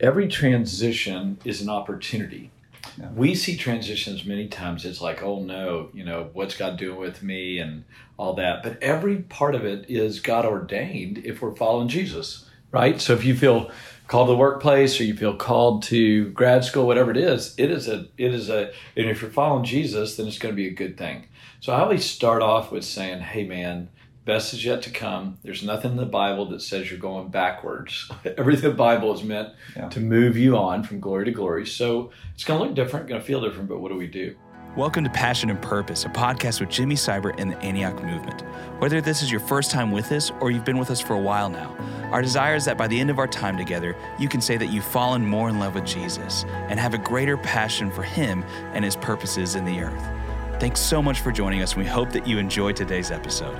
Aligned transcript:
every 0.00 0.28
transition 0.28 1.38
is 1.44 1.60
an 1.60 1.68
opportunity. 1.68 2.50
Yeah. 2.98 3.10
We 3.12 3.34
see 3.34 3.56
transitions 3.56 4.24
many 4.24 4.48
times. 4.48 4.84
It's 4.84 5.00
like, 5.00 5.22
oh 5.22 5.40
no, 5.40 5.90
you 5.92 6.04
know, 6.04 6.30
what's 6.32 6.56
God 6.56 6.76
doing 6.76 6.98
with 6.98 7.22
me 7.22 7.58
and 7.58 7.84
all 8.16 8.34
that. 8.34 8.62
But 8.62 8.82
every 8.82 9.18
part 9.18 9.54
of 9.54 9.64
it 9.64 9.88
is 9.88 10.20
God 10.20 10.44
ordained 10.44 11.18
if 11.18 11.40
we're 11.40 11.54
following 11.54 11.88
Jesus, 11.88 12.48
right? 12.72 13.00
So 13.00 13.12
if 13.12 13.24
you 13.24 13.36
feel 13.36 13.70
called 14.08 14.28
to 14.28 14.32
the 14.32 14.36
workplace 14.36 14.98
or 15.00 15.04
you 15.04 15.14
feel 15.14 15.36
called 15.36 15.84
to 15.84 16.30
grad 16.30 16.64
school, 16.64 16.86
whatever 16.86 17.10
it 17.10 17.16
is, 17.16 17.54
it 17.58 17.70
is 17.70 17.86
a, 17.86 18.08
it 18.18 18.34
is 18.34 18.48
a, 18.48 18.72
and 18.96 19.08
if 19.08 19.22
you're 19.22 19.30
following 19.30 19.64
Jesus, 19.64 20.16
then 20.16 20.26
it's 20.26 20.38
going 20.38 20.52
to 20.52 20.56
be 20.56 20.66
a 20.66 20.74
good 20.74 20.98
thing. 20.98 21.28
So 21.60 21.72
I 21.72 21.80
always 21.80 22.04
start 22.04 22.42
off 22.42 22.72
with 22.72 22.84
saying, 22.84 23.20
hey 23.20 23.44
man, 23.44 23.88
best 24.24 24.52
is 24.52 24.64
yet 24.64 24.82
to 24.82 24.90
come. 24.90 25.38
There's 25.42 25.62
nothing 25.62 25.92
in 25.92 25.96
the 25.96 26.06
Bible 26.06 26.46
that 26.50 26.60
says 26.62 26.90
you're 26.90 27.00
going 27.00 27.28
backwards. 27.28 28.10
Everything 28.38 28.70
the 28.70 28.76
Bible 28.76 29.12
is 29.14 29.22
meant 29.22 29.50
Yeah. 29.76 29.88
to 29.88 30.00
move 30.00 30.36
you 30.36 30.56
on 30.56 30.82
from 30.82 31.00
glory 31.00 31.24
to 31.26 31.30
glory. 31.32 31.66
So 31.66 32.10
it's 32.34 32.44
going 32.44 32.60
to 32.60 32.66
look 32.66 32.74
different, 32.74 33.08
going 33.08 33.20
to 33.20 33.26
feel 33.26 33.40
different, 33.40 33.68
but 33.68 33.80
what 33.80 33.90
do 33.90 33.96
we 33.96 34.06
do? 34.06 34.36
Welcome 34.76 35.02
to 35.02 35.10
Passion 35.10 35.50
and 35.50 35.60
Purpose, 35.60 36.04
a 36.04 36.10
podcast 36.10 36.60
with 36.60 36.68
Jimmy 36.70 36.94
Seibert 36.94 37.40
and 37.40 37.50
the 37.50 37.58
Antioch 37.58 38.00
Movement. 38.04 38.42
Whether 38.78 39.00
this 39.00 39.20
is 39.20 39.28
your 39.28 39.40
first 39.40 39.72
time 39.72 39.90
with 39.90 40.12
us 40.12 40.30
or 40.40 40.52
you've 40.52 40.64
been 40.64 40.78
with 40.78 40.92
us 40.92 41.00
for 41.00 41.14
a 41.14 41.20
while 41.20 41.48
now, 41.50 41.74
our 42.12 42.22
desire 42.22 42.54
is 42.54 42.66
that 42.66 42.78
by 42.78 42.86
the 42.86 43.00
end 43.00 43.10
of 43.10 43.18
our 43.18 43.26
time 43.26 43.56
together, 43.56 43.96
you 44.20 44.28
can 44.28 44.40
say 44.40 44.56
that 44.56 44.66
you've 44.66 44.84
fallen 44.84 45.26
more 45.26 45.48
in 45.48 45.58
love 45.58 45.74
with 45.74 45.86
Jesus 45.86 46.44
and 46.68 46.78
have 46.78 46.94
a 46.94 46.98
greater 46.98 47.36
passion 47.36 47.90
for 47.90 48.02
Him 48.04 48.44
and 48.72 48.84
His 48.84 48.94
purposes 48.94 49.56
in 49.56 49.64
the 49.64 49.80
earth. 49.80 50.60
Thanks 50.60 50.78
so 50.78 51.02
much 51.02 51.18
for 51.20 51.32
joining 51.32 51.62
us, 51.62 51.72
and 51.72 51.82
we 51.82 51.88
hope 51.88 52.10
that 52.12 52.26
you 52.28 52.38
enjoyed 52.38 52.76
today's 52.76 53.10
episode. 53.10 53.58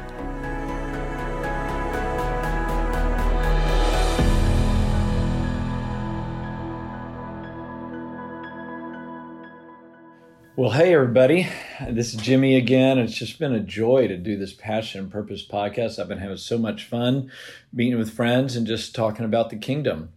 Well, 10.61 10.73
hey, 10.73 10.93
everybody. 10.93 11.49
This 11.89 12.13
is 12.13 12.21
Jimmy 12.21 12.55
again. 12.55 12.99
It's 12.99 13.15
just 13.15 13.39
been 13.39 13.55
a 13.55 13.61
joy 13.61 14.09
to 14.09 14.19
do 14.19 14.37
this 14.37 14.53
Passion 14.53 15.01
and 15.01 15.11
Purpose 15.11 15.43
podcast. 15.43 15.99
I've 15.99 16.09
been 16.09 16.19
having 16.19 16.37
so 16.37 16.59
much 16.59 16.85
fun 16.85 17.33
meeting 17.73 17.99
with 17.99 18.13
friends 18.13 18.57
and 18.57 18.67
just 18.67 18.95
talking 18.95 19.25
about 19.25 19.49
the 19.49 19.57
kingdom. 19.57 20.11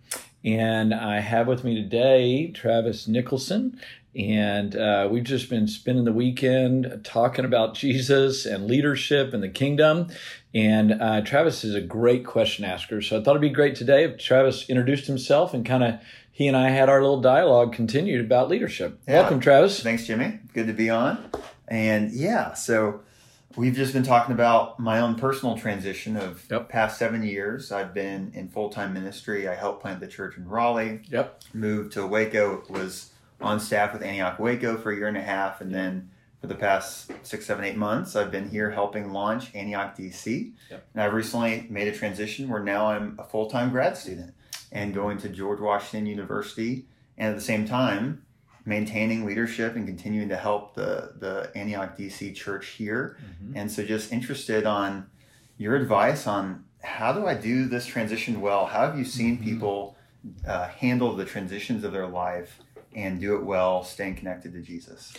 And 0.43 0.93
I 0.93 1.21
have 1.21 1.47
with 1.47 1.63
me 1.63 1.75
today 1.75 2.51
Travis 2.51 3.07
Nicholson. 3.07 3.79
And 4.17 4.75
uh, 4.75 5.07
we've 5.09 5.23
just 5.23 5.49
been 5.49 5.65
spending 5.65 6.03
the 6.03 6.11
weekend 6.11 7.05
talking 7.05 7.45
about 7.45 7.75
Jesus 7.75 8.45
and 8.45 8.67
leadership 8.67 9.33
and 9.33 9.41
the 9.41 9.47
kingdom. 9.47 10.09
And 10.53 11.01
uh, 11.01 11.21
Travis 11.21 11.63
is 11.63 11.73
a 11.73 11.79
great 11.79 12.25
question 12.25 12.65
asker. 12.65 13.01
So 13.01 13.17
I 13.17 13.23
thought 13.23 13.31
it'd 13.31 13.41
be 13.41 13.49
great 13.49 13.75
today 13.75 14.03
if 14.03 14.17
Travis 14.17 14.69
introduced 14.69 15.07
himself 15.07 15.53
and 15.53 15.65
kind 15.65 15.85
of 15.85 15.99
he 16.35 16.47
and 16.47 16.57
I 16.57 16.69
had 16.69 16.89
our 16.89 16.99
little 17.01 17.21
dialogue 17.21 17.73
continued 17.73 18.25
about 18.25 18.49
leadership. 18.49 18.99
Yeah. 19.07 19.21
Welcome, 19.21 19.39
Travis. 19.39 19.81
Thanks, 19.81 20.05
Jimmy. 20.05 20.39
Good 20.53 20.65
to 20.67 20.73
be 20.73 20.89
on. 20.89 21.23
And 21.67 22.11
yeah, 22.11 22.53
so 22.53 23.01
we've 23.55 23.75
just 23.75 23.93
been 23.93 24.01
talking 24.03 24.33
about 24.33 24.79
my 24.79 24.99
own 24.99 25.13
personal 25.13 25.55
transition 25.57 26.17
of 26.17 26.43
Yep. 26.49 26.69
past 26.69 26.97
seven 26.97 27.21
years. 27.21 27.71
I've 27.71 27.93
been 27.93 28.31
in 28.33 28.49
full 28.49 28.69
time 28.69 28.93
ministry. 28.93 29.47
I 29.47 29.53
helped 29.53 29.83
plant 29.83 29.99
the 29.99 30.07
church 30.07 30.35
in 30.35 30.47
Raleigh. 30.49 31.01
Yep. 31.09 31.43
Moved 31.53 31.93
to 31.93 32.07
Waco. 32.07 32.63
Was 32.67 33.11
on 33.39 33.59
staff 33.59 33.93
with 33.93 34.01
Antioch 34.01 34.39
Waco 34.39 34.75
for 34.77 34.91
a 34.91 34.95
year 34.95 35.07
and 35.07 35.17
a 35.17 35.21
half, 35.21 35.61
and 35.61 35.73
then 35.73 36.09
for 36.41 36.47
the 36.47 36.55
past 36.55 37.11
six, 37.21 37.45
seven, 37.45 37.63
eight 37.63 37.77
months, 37.77 38.15
I've 38.15 38.31
been 38.31 38.49
here 38.49 38.71
helping 38.71 39.13
launch 39.13 39.53
Antioch 39.53 39.95
DC. 39.95 40.51
Yep. 40.71 40.85
And 40.95 41.03
I've 41.03 41.13
recently 41.13 41.67
made 41.69 41.87
a 41.87 41.91
transition 41.95 42.49
where 42.49 42.63
now 42.63 42.87
I'm 42.87 43.17
a 43.19 43.23
full 43.23 43.49
time 43.51 43.69
grad 43.69 43.95
student 43.97 44.33
and 44.73 44.93
going 44.93 45.17
to 45.19 45.29
George 45.29 45.61
Washington 45.61 46.05
University, 46.07 46.85
and 47.17 47.29
at 47.29 47.35
the 47.35 47.41
same 47.41 47.65
time 47.65 48.25
maintaining 48.65 49.25
leadership 49.25 49.75
and 49.75 49.85
continuing 49.87 50.27
to 50.29 50.37
help 50.37 50.73
the 50.75 51.13
the 51.19 51.51
Antioch 51.55 51.97
DC 51.97 52.33
church 52.35 52.67
here. 52.69 53.17
And 53.55 53.71
so 53.71 53.83
just 53.85 54.11
interested 54.11 54.65
on 54.65 55.05
your 55.57 55.75
advice 55.75 56.27
on 56.27 56.63
how 56.81 57.13
do 57.13 57.27
I 57.27 57.35
do 57.35 57.65
this 57.65 57.85
transition 57.85 58.41
well? 58.41 58.65
How 58.65 58.87
have 58.87 58.97
you 58.97 59.05
seen 59.05 59.37
Mhm. 59.37 59.43
people 59.43 59.95
uh, 60.47 60.67
handle 60.69 61.13
the 61.15 61.25
transitions 61.25 61.83
of 61.83 61.91
their 61.91 62.07
life 62.07 62.59
and 62.95 63.19
do 63.19 63.35
it 63.35 63.43
well, 63.43 63.83
staying 63.83 64.15
connected 64.15 64.53
to 64.53 64.61
Jesus? 64.61 65.13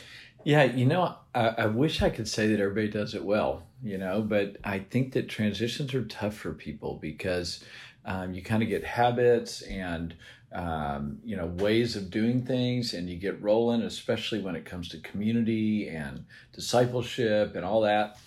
Yeah, 0.45 0.65
you 0.65 0.87
know, 0.87 1.17
I, 1.35 1.49
I 1.49 1.67
wish 1.67 2.03
I 2.03 2.11
could 2.11 2.29
say 2.29 2.49
that 2.49 2.61
everybody 2.61 2.89
does 2.89 3.15
it 3.15 3.25
well, 3.25 3.67
you 3.83 3.97
know, 3.99 4.21
but 4.23 4.57
I 4.65 4.79
think 4.79 5.13
that 5.13 5.29
transitions 5.29 5.95
are 5.95 6.05
tough 6.05 6.35
for 6.37 6.53
people 6.53 6.99
because 7.01 7.63
um, 8.05 8.35
you 8.35 8.43
kind 8.43 8.63
of 8.63 8.69
get 8.69 8.85
habits 8.85 9.63
and, 9.63 10.15
um, 10.53 11.19
you 11.25 11.37
know, 11.37 11.47
ways 11.47 11.97
of 11.97 12.11
doing 12.11 12.45
things 12.45 12.95
and 12.95 13.09
you 13.09 13.17
get 13.17 13.43
rolling, 13.43 13.83
especially 13.83 14.41
when 14.41 14.57
it 14.57 14.65
comes 14.65 14.89
to 14.91 14.99
community 14.99 15.89
and 15.89 16.25
discipleship 16.53 17.57
and 17.57 17.65
all 17.65 17.81
that. 17.83 18.19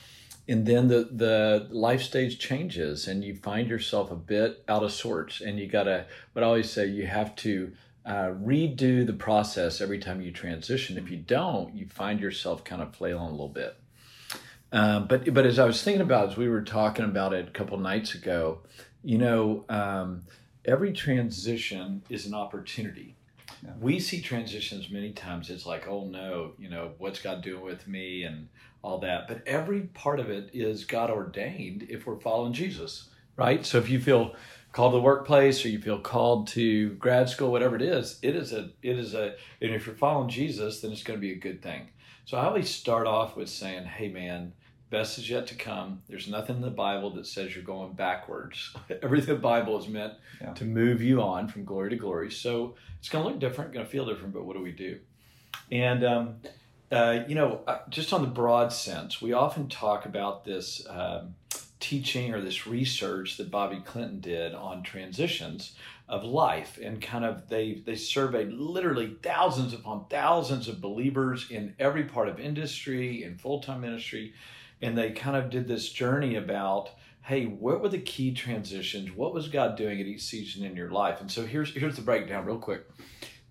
And 0.49 0.65
then 0.65 0.87
the, 0.87 1.09
the 1.11 1.67
life 1.71 2.01
stage 2.01 2.39
changes 2.39 3.07
and 3.07 3.23
you 3.23 3.35
find 3.35 3.69
yourself 3.69 4.11
a 4.11 4.15
bit 4.15 4.63
out 4.67 4.83
of 4.83 4.91
sorts. 4.91 5.41
And 5.41 5.59
you 5.59 5.67
got 5.67 5.83
to, 5.83 6.05
what 6.33 6.43
I 6.43 6.47
always 6.47 6.71
say, 6.71 6.87
you 6.87 7.05
have 7.05 7.35
to 7.37 7.73
uh, 8.05 8.31
redo 8.41 9.05
the 9.05 9.13
process 9.13 9.81
every 9.81 9.99
time 9.99 10.21
you 10.21 10.31
transition. 10.31 10.97
If 10.97 11.11
you 11.11 11.17
don't, 11.17 11.75
you 11.75 11.85
find 11.87 12.21
yourself 12.21 12.63
kind 12.63 12.81
of 12.81 12.95
flailing 12.95 13.27
a 13.27 13.31
little 13.31 13.49
bit. 13.49 13.77
Um, 14.71 15.07
but 15.07 15.33
but 15.33 15.45
as 15.45 15.59
I 15.59 15.65
was 15.65 15.81
thinking 15.81 16.01
about, 16.01 16.29
as 16.29 16.37
we 16.37 16.49
were 16.49 16.61
talking 16.61 17.05
about 17.05 17.33
it 17.33 17.47
a 17.47 17.51
couple 17.51 17.77
nights 17.77 18.15
ago, 18.15 18.59
you 19.03 19.17
know, 19.17 19.65
um, 19.69 20.23
every 20.65 20.91
transition 20.91 22.03
is 22.09 22.25
an 22.25 22.33
opportunity. 22.33 23.15
Yeah. 23.63 23.71
We 23.79 23.99
see 23.99 24.21
transitions 24.21 24.89
many 24.89 25.13
times. 25.13 25.49
It's 25.49 25.65
like, 25.65 25.87
oh 25.87 26.05
no, 26.05 26.53
you 26.59 26.69
know, 26.69 26.91
what's 26.97 27.21
God 27.21 27.41
doing 27.41 27.63
with 27.63 27.87
me 27.87 28.23
and 28.23 28.49
all 28.81 28.99
that. 28.99 29.27
But 29.27 29.43
every 29.47 29.81
part 29.81 30.19
of 30.19 30.29
it 30.29 30.51
is 30.53 30.85
God 30.85 31.09
ordained 31.09 31.87
if 31.89 32.05
we're 32.05 32.19
following 32.19 32.53
Jesus, 32.53 33.09
right? 33.35 33.65
So 33.65 33.77
if 33.77 33.89
you 33.89 33.99
feel 33.99 34.35
called 34.73 34.91
to 34.91 34.97
the 34.97 35.01
workplace 35.01 35.65
or 35.65 35.69
you 35.69 35.79
feel 35.79 35.99
called 35.99 36.47
to 36.49 36.91
grad 36.95 37.29
school, 37.29 37.51
whatever 37.51 37.75
it 37.75 37.81
is, 37.81 38.19
it 38.21 38.35
is 38.35 38.53
a 38.53 38.69
it 38.81 38.99
is 38.99 39.13
a 39.13 39.35
and 39.61 39.73
if 39.73 39.85
you're 39.85 39.95
following 39.95 40.29
Jesus, 40.29 40.81
then 40.81 40.91
it's 40.91 41.03
going 41.03 41.17
to 41.17 41.21
be 41.21 41.31
a 41.31 41.39
good 41.39 41.61
thing. 41.63 41.87
So 42.25 42.37
I 42.37 42.45
always 42.45 42.69
start 42.69 43.07
off 43.07 43.37
with 43.37 43.49
saying, 43.49 43.85
hey 43.85 44.09
man, 44.09 44.53
best 44.89 45.17
is 45.17 45.29
yet 45.29 45.47
to 45.47 45.55
come. 45.55 46.01
There's 46.07 46.27
nothing 46.27 46.57
in 46.57 46.61
the 46.61 46.69
Bible 46.69 47.09
that 47.11 47.27
says 47.27 47.53
you're 47.55 47.63
going 47.63 47.93
backwards. 47.93 48.73
Everything 49.01 49.35
the 49.35 49.41
Bible 49.41 49.77
is 49.79 49.87
meant 49.87 50.13
Yeah. 50.41 50.53
to 50.53 50.65
move 50.65 51.01
you 51.01 51.21
on 51.21 51.47
from 51.47 51.65
glory 51.65 51.89
to 51.89 51.95
glory. 51.95 52.31
So 52.31 52.75
it's 52.99 53.09
going 53.09 53.23
to 53.25 53.29
look 53.31 53.39
different, 53.39 53.73
going 53.73 53.85
to 53.85 53.91
feel 53.91 54.05
different, 54.05 54.33
but 54.33 54.45
what 54.45 54.55
do 54.55 54.61
we 54.63 54.71
do? 54.71 54.99
And 55.71 56.03
um, 56.05 56.35
uh, 56.91 57.23
you 57.27 57.35
know, 57.35 57.61
uh, 57.67 57.79
just 57.89 58.13
on 58.13 58.21
the 58.21 58.27
broad 58.29 58.71
sense, 58.71 59.21
we 59.21 59.33
often 59.33 59.67
talk 59.67 60.05
about 60.05 60.45
this 60.45 60.85
um, 60.89 61.35
teaching 61.79 62.33
or 62.33 62.39
this 62.41 62.65
research 62.65 63.37
that 63.37 63.51
Bobby 63.51 63.81
Clinton 63.85 64.21
did 64.21 64.53
on 64.55 64.83
transitions 64.83 65.75
of 66.07 66.23
life, 66.23 66.79
and 66.81 67.01
kind 67.01 67.25
of 67.25 67.49
they 67.49 67.83
they 67.85 67.95
surveyed 67.95 68.53
literally 68.53 69.17
thousands 69.21 69.73
upon 69.73 70.05
thousands 70.09 70.69
of 70.69 70.79
believers 70.79 71.51
in 71.51 71.75
every 71.77 72.05
part 72.05 72.29
of 72.29 72.39
industry 72.39 73.23
in 73.23 73.37
full 73.37 73.59
time 73.59 73.81
ministry, 73.81 74.33
and 74.81 74.97
they 74.97 75.11
kind 75.11 75.35
of 75.35 75.49
did 75.49 75.67
this 75.67 75.89
journey 75.89 76.35
about. 76.35 76.89
Hey, 77.21 77.43
what 77.45 77.81
were 77.81 77.89
the 77.89 77.99
key 77.99 78.33
transitions? 78.33 79.11
What 79.11 79.33
was 79.33 79.49
God 79.49 79.75
doing 79.75 79.99
at 79.99 80.07
each 80.07 80.23
season 80.23 80.63
in 80.63 80.77
your 80.77 80.91
life? 80.91 81.19
And 81.19 81.29
so 81.29 81.45
here's 81.45 81.73
here's 81.73 81.97
the 81.97 82.01
breakdown, 82.01 82.45
real 82.45 82.57
quick. 82.57 82.85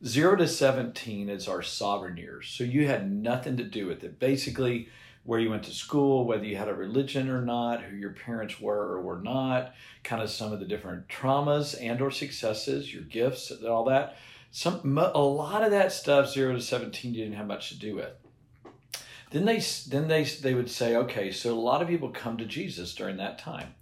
Zero 0.05 0.37
to 0.37 0.49
17 0.49 1.29
is 1.29 1.47
our 1.49 1.63
sovereign 1.63 2.17
years. 2.17 2.49
So 2.49 2.65
you 2.65 2.87
had 2.87 3.11
nothing 3.11 3.57
to 3.59 3.65
do 3.65 3.87
with 3.87 4.03
it. 4.05 4.19
Basically, 4.19 4.89
where 5.27 5.41
you 5.41 5.51
went 5.51 5.65
to 5.65 5.73
school, 5.73 6.25
whether 6.25 6.45
you 6.45 6.57
had 6.57 6.69
a 6.69 6.75
religion 6.75 7.29
or 7.29 7.43
not, 7.43 7.83
who 7.83 7.97
your 7.97 8.13
parents 8.13 8.61
were 8.61 8.93
or 8.93 9.03
were 9.03 9.21
not, 9.21 9.75
kind 10.05 10.23
of 10.23 10.31
some 10.31 10.53
of 10.53 10.61
the 10.61 10.67
different 10.67 11.09
traumas 11.09 11.75
and 11.81 12.01
or 12.01 12.11
successes, 12.11 12.95
your 12.95 13.03
gifts, 13.03 13.51
and 13.51 13.67
all 13.67 13.85
that. 13.85 14.17
Some 14.53 14.97
a 14.97 15.19
lot 15.19 15.65
of 15.65 15.73
that 15.73 15.93
stuff, 15.93 16.31
zero 16.31 16.55
to 16.55 16.61
17, 16.61 17.13
you 17.13 17.25
didn't 17.25 17.37
have 17.37 17.47
much 17.47 17.71
to 17.71 17.79
do 17.79 17.97
with. 17.97 18.13
Then 19.37 19.45
they 19.45 19.63
then 19.89 20.09
they 20.09 20.25
they 20.25 20.55
would 20.55 20.71
say, 20.71 20.97
okay, 20.97 21.31
so 21.31 21.53
a 21.53 21.61
lot 21.61 21.83
of 21.83 21.89
people 21.89 22.09
come 22.09 22.39
to 22.39 22.47
Jesus 22.47 22.95
during 22.95 23.19
that 23.19 23.39
time. 23.39 23.75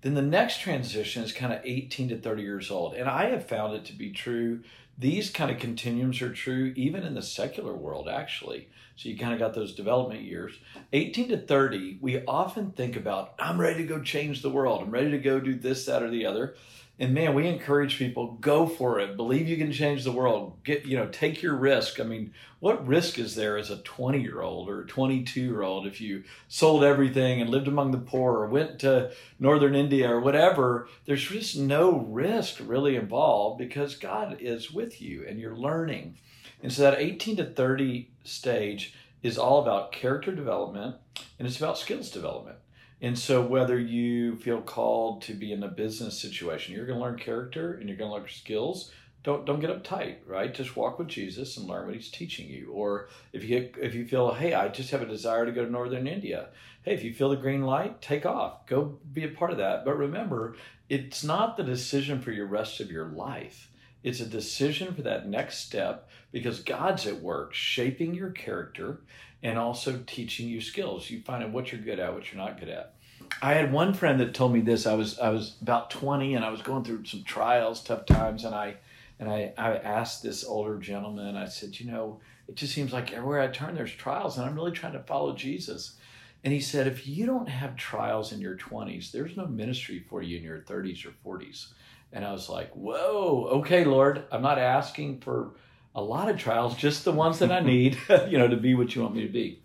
Then 0.00 0.14
the 0.14 0.22
next 0.22 0.60
transition 0.60 1.22
is 1.22 1.30
kind 1.30 1.52
of 1.52 1.60
18 1.62 2.08
to 2.08 2.18
30 2.18 2.42
years 2.42 2.70
old, 2.70 2.94
and 2.94 3.06
I 3.06 3.26
have 3.26 3.46
found 3.46 3.74
it 3.74 3.84
to 3.86 3.92
be 3.92 4.12
true. 4.12 4.62
These 4.96 5.28
kind 5.28 5.50
of 5.50 5.58
continuums 5.58 6.22
are 6.22 6.32
true 6.32 6.72
even 6.74 7.02
in 7.02 7.12
the 7.12 7.20
secular 7.20 7.74
world 7.74 8.08
actually. 8.08 8.70
So 8.96 9.10
you 9.10 9.18
kind 9.18 9.34
of 9.34 9.38
got 9.38 9.52
those 9.52 9.74
development 9.74 10.22
years. 10.22 10.54
18 10.94 11.28
to 11.28 11.36
30 11.36 11.98
we 12.00 12.24
often 12.24 12.70
think 12.70 12.96
about 12.96 13.34
i'm 13.38 13.60
ready 13.60 13.82
to 13.82 13.86
go 13.86 14.00
change 14.00 14.40
the 14.40 14.48
world. 14.48 14.80
I'm 14.80 14.90
ready 14.90 15.10
to 15.10 15.18
go 15.18 15.38
do 15.38 15.54
this 15.54 15.84
that 15.84 16.02
or 16.02 16.08
the 16.08 16.24
other 16.24 16.54
and 16.96 17.12
man, 17.12 17.34
we 17.34 17.48
encourage 17.48 17.98
people 17.98 18.38
go 18.40 18.68
for 18.68 19.00
it. 19.00 19.16
Believe 19.16 19.48
you 19.48 19.56
can 19.56 19.72
change 19.72 20.04
the 20.04 20.12
world. 20.12 20.62
Get 20.62 20.86
you 20.86 20.96
know, 20.96 21.08
take 21.08 21.42
your 21.42 21.56
risk. 21.56 21.98
I 21.98 22.04
mean, 22.04 22.32
what 22.60 22.86
risk 22.86 23.18
is 23.18 23.34
there 23.34 23.56
as 23.58 23.68
a 23.68 23.78
20 23.78 24.20
year 24.20 24.40
old 24.40 24.68
or 24.68 24.84
22 24.84 25.40
year 25.40 25.62
old 25.62 25.88
if 25.88 26.00
you 26.00 26.22
sold 26.46 26.84
everything 26.84 27.40
and 27.40 27.50
lived 27.50 27.66
among 27.66 27.90
the 27.90 27.98
poor 27.98 28.34
or 28.34 28.46
went 28.46 28.78
to 28.80 29.10
northern 29.40 29.74
India 29.74 30.08
or 30.08 30.20
whatever? 30.20 30.88
There's 31.04 31.26
just 31.26 31.58
no 31.58 31.98
risk 31.98 32.58
really 32.60 32.94
involved 32.94 33.58
because 33.58 33.96
God 33.96 34.36
is 34.40 34.70
with 34.70 35.02
you 35.02 35.26
and 35.28 35.40
you're 35.40 35.56
learning. 35.56 36.18
And 36.62 36.72
so 36.72 36.82
that 36.82 37.00
18 37.00 37.38
to 37.38 37.44
30 37.44 38.08
stage 38.22 38.94
is 39.20 39.36
all 39.36 39.60
about 39.60 39.90
character 39.90 40.32
development 40.32 40.96
and 41.40 41.48
it's 41.48 41.58
about 41.58 41.76
skills 41.76 42.08
development. 42.08 42.58
And 43.04 43.18
so, 43.18 43.42
whether 43.42 43.78
you 43.78 44.36
feel 44.36 44.62
called 44.62 45.20
to 45.24 45.34
be 45.34 45.52
in 45.52 45.62
a 45.62 45.68
business 45.68 46.18
situation, 46.18 46.74
you're 46.74 46.86
going 46.86 46.98
to 46.98 47.04
learn 47.04 47.18
character 47.18 47.74
and 47.74 47.86
you're 47.86 47.98
going 47.98 48.10
to 48.10 48.16
learn 48.16 48.28
skills. 48.30 48.92
Don't 49.22 49.44
don't 49.44 49.60
get 49.60 49.68
uptight, 49.68 50.20
right? 50.26 50.54
Just 50.54 50.74
walk 50.74 50.98
with 50.98 51.08
Jesus 51.08 51.58
and 51.58 51.68
learn 51.68 51.84
what 51.84 51.94
He's 51.94 52.10
teaching 52.10 52.48
you. 52.48 52.70
Or 52.72 53.10
if 53.34 53.44
you 53.44 53.68
if 53.78 53.94
you 53.94 54.06
feel, 54.06 54.32
hey, 54.32 54.54
I 54.54 54.68
just 54.68 54.90
have 54.90 55.02
a 55.02 55.06
desire 55.06 55.44
to 55.44 55.52
go 55.52 55.66
to 55.66 55.70
Northern 55.70 56.06
India. 56.06 56.48
Hey, 56.82 56.94
if 56.94 57.04
you 57.04 57.12
feel 57.12 57.28
the 57.28 57.36
green 57.36 57.64
light, 57.64 58.00
take 58.00 58.24
off. 58.24 58.66
Go 58.66 58.98
be 59.12 59.24
a 59.24 59.28
part 59.28 59.50
of 59.50 59.58
that. 59.58 59.84
But 59.84 59.98
remember, 59.98 60.56
it's 60.88 61.22
not 61.22 61.58
the 61.58 61.62
decision 61.62 62.22
for 62.22 62.32
your 62.32 62.46
rest 62.46 62.80
of 62.80 62.90
your 62.90 63.08
life. 63.08 63.70
It's 64.02 64.20
a 64.20 64.26
decision 64.26 64.94
for 64.94 65.02
that 65.02 65.28
next 65.28 65.58
step 65.58 66.08
because 66.32 66.60
God's 66.60 67.06
at 67.06 67.20
work 67.20 67.52
shaping 67.52 68.14
your 68.14 68.30
character 68.30 69.02
and 69.42 69.58
also 69.58 70.02
teaching 70.06 70.48
you 70.48 70.62
skills. 70.62 71.10
You 71.10 71.20
find 71.20 71.44
out 71.44 71.50
what 71.50 71.70
you're 71.70 71.82
good 71.82 72.00
at, 72.00 72.14
what 72.14 72.32
you're 72.32 72.42
not 72.42 72.58
good 72.58 72.70
at. 72.70 72.93
I 73.42 73.54
had 73.54 73.72
one 73.72 73.94
friend 73.94 74.20
that 74.20 74.34
told 74.34 74.52
me 74.52 74.60
this. 74.60 74.86
I 74.86 74.94
was 74.94 75.18
I 75.18 75.28
was 75.30 75.56
about 75.60 75.90
20 75.90 76.34
and 76.34 76.44
I 76.44 76.50
was 76.50 76.62
going 76.62 76.84
through 76.84 77.04
some 77.04 77.24
trials, 77.24 77.82
tough 77.82 78.06
times, 78.06 78.44
and 78.44 78.54
I 78.54 78.76
and 79.18 79.28
I, 79.28 79.52
I 79.56 79.76
asked 79.76 80.22
this 80.22 80.44
older 80.44 80.78
gentleman, 80.78 81.36
I 81.36 81.46
said, 81.46 81.78
you 81.78 81.90
know, 81.90 82.20
it 82.48 82.56
just 82.56 82.74
seems 82.74 82.92
like 82.92 83.12
everywhere 83.12 83.40
I 83.40 83.46
turn 83.48 83.74
there's 83.74 83.92
trials 83.92 84.36
and 84.36 84.46
I'm 84.46 84.54
really 84.54 84.72
trying 84.72 84.92
to 84.94 85.00
follow 85.00 85.34
Jesus. 85.34 85.96
And 86.42 86.52
he 86.52 86.60
said, 86.60 86.86
if 86.86 87.06
you 87.06 87.24
don't 87.24 87.48
have 87.48 87.76
trials 87.76 88.32
in 88.32 88.40
your 88.40 88.56
20s, 88.56 89.12
there's 89.12 89.36
no 89.36 89.46
ministry 89.46 90.04
for 90.10 90.20
you 90.20 90.36
in 90.36 90.42
your 90.42 90.58
30s 90.58 91.06
or 91.06 91.38
40s. 91.38 91.68
And 92.12 92.24
I 92.24 92.32
was 92.32 92.48
like, 92.48 92.70
whoa, 92.72 93.48
okay, 93.60 93.84
Lord, 93.84 94.24
I'm 94.30 94.42
not 94.42 94.58
asking 94.58 95.20
for 95.20 95.52
a 95.94 96.02
lot 96.02 96.28
of 96.28 96.38
trials, 96.38 96.76
just 96.76 97.04
the 97.04 97.12
ones 97.12 97.38
that 97.38 97.50
I 97.50 97.60
need, 97.60 97.96
you 98.28 98.36
know, 98.36 98.48
to 98.48 98.56
be 98.56 98.74
what 98.74 98.94
you 98.94 99.02
want 99.02 99.14
me 99.14 99.22
to 99.22 99.32
be. 99.32 99.62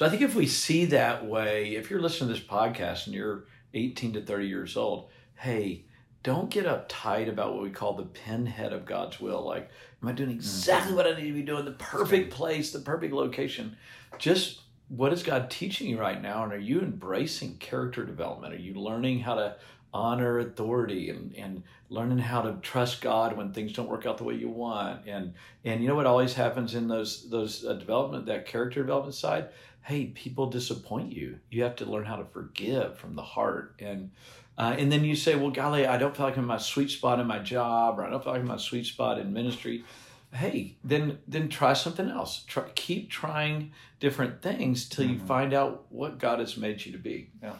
So 0.00 0.06
I 0.06 0.08
think 0.08 0.22
if 0.22 0.34
we 0.34 0.46
see 0.46 0.86
that 0.86 1.26
way, 1.26 1.74
if 1.74 1.90
you're 1.90 2.00
listening 2.00 2.28
to 2.28 2.34
this 2.34 2.42
podcast 2.42 3.04
and 3.04 3.14
you're 3.14 3.44
18 3.74 4.14
to 4.14 4.22
30 4.22 4.46
years 4.46 4.74
old, 4.74 5.10
hey, 5.34 5.84
don't 6.22 6.48
get 6.48 6.64
uptight 6.64 7.28
about 7.28 7.52
what 7.52 7.62
we 7.62 7.68
call 7.68 7.92
the 7.92 8.04
pinhead 8.04 8.72
of 8.72 8.86
God's 8.86 9.20
will. 9.20 9.46
Like, 9.46 9.68
am 10.02 10.08
I 10.08 10.12
doing 10.12 10.30
exactly 10.30 10.86
mm-hmm. 10.86 10.96
what 10.96 11.06
I 11.06 11.20
need 11.20 11.28
to 11.28 11.34
be 11.34 11.42
doing? 11.42 11.66
The 11.66 11.72
perfect 11.72 12.32
place, 12.32 12.72
the 12.72 12.78
perfect 12.78 13.12
location. 13.12 13.76
Just 14.16 14.62
what 14.88 15.12
is 15.12 15.22
God 15.22 15.50
teaching 15.50 15.90
you 15.90 16.00
right 16.00 16.22
now? 16.22 16.44
And 16.44 16.54
are 16.54 16.58
you 16.58 16.80
embracing 16.80 17.58
character 17.58 18.06
development? 18.06 18.54
Are 18.54 18.58
you 18.58 18.72
learning 18.72 19.20
how 19.20 19.34
to 19.34 19.56
honor 19.92 20.38
authority 20.38 21.10
and, 21.10 21.34
and 21.36 21.62
learning 21.88 22.18
how 22.18 22.42
to 22.42 22.56
trust 22.62 23.00
God 23.00 23.36
when 23.36 23.52
things 23.52 23.72
don't 23.72 23.88
work 23.88 24.06
out 24.06 24.18
the 24.18 24.24
way 24.24 24.34
you 24.34 24.48
want. 24.48 25.06
And 25.06 25.34
and 25.64 25.82
you 25.82 25.88
know 25.88 25.94
what 25.94 26.06
always 26.06 26.34
happens 26.34 26.74
in 26.74 26.88
those 26.88 27.28
those 27.30 27.64
uh, 27.64 27.74
development 27.74 28.26
that 28.26 28.46
character 28.46 28.80
development 28.80 29.14
side. 29.14 29.48
Hey, 29.82 30.06
people 30.06 30.46
disappoint 30.46 31.12
you. 31.12 31.38
You 31.50 31.62
have 31.62 31.76
to 31.76 31.86
learn 31.86 32.04
how 32.04 32.16
to 32.16 32.24
forgive 32.24 32.98
from 32.98 33.14
the 33.14 33.22
heart. 33.22 33.74
And 33.78 34.10
uh, 34.56 34.76
and 34.78 34.92
then 34.92 35.04
you 35.04 35.16
say, 35.16 35.36
well, 35.36 35.50
golly, 35.50 35.86
I 35.86 35.96
don't 35.96 36.14
feel 36.14 36.26
like 36.26 36.36
I'm 36.36 36.44
in 36.44 36.48
my 36.48 36.58
sweet 36.58 36.90
spot 36.90 37.18
in 37.18 37.26
my 37.26 37.38
job, 37.38 37.98
or 37.98 38.04
I 38.04 38.10
don't 38.10 38.22
feel 38.22 38.32
like 38.32 38.40
I'm 38.40 38.46
in 38.46 38.52
my 38.52 38.58
sweet 38.58 38.86
spot 38.86 39.18
in 39.18 39.32
ministry. 39.32 39.84
Hey, 40.32 40.76
then 40.84 41.18
then 41.26 41.48
try 41.48 41.72
something 41.72 42.08
else. 42.08 42.44
Try, 42.46 42.64
keep 42.74 43.10
trying 43.10 43.72
different 43.98 44.42
things 44.42 44.88
till 44.88 45.04
mm-hmm. 45.06 45.14
you 45.14 45.20
find 45.20 45.52
out 45.52 45.86
what 45.88 46.18
God 46.18 46.38
has 46.38 46.56
made 46.56 46.84
you 46.84 46.92
to 46.92 46.98
be. 46.98 47.30
Yeah. 47.42 47.54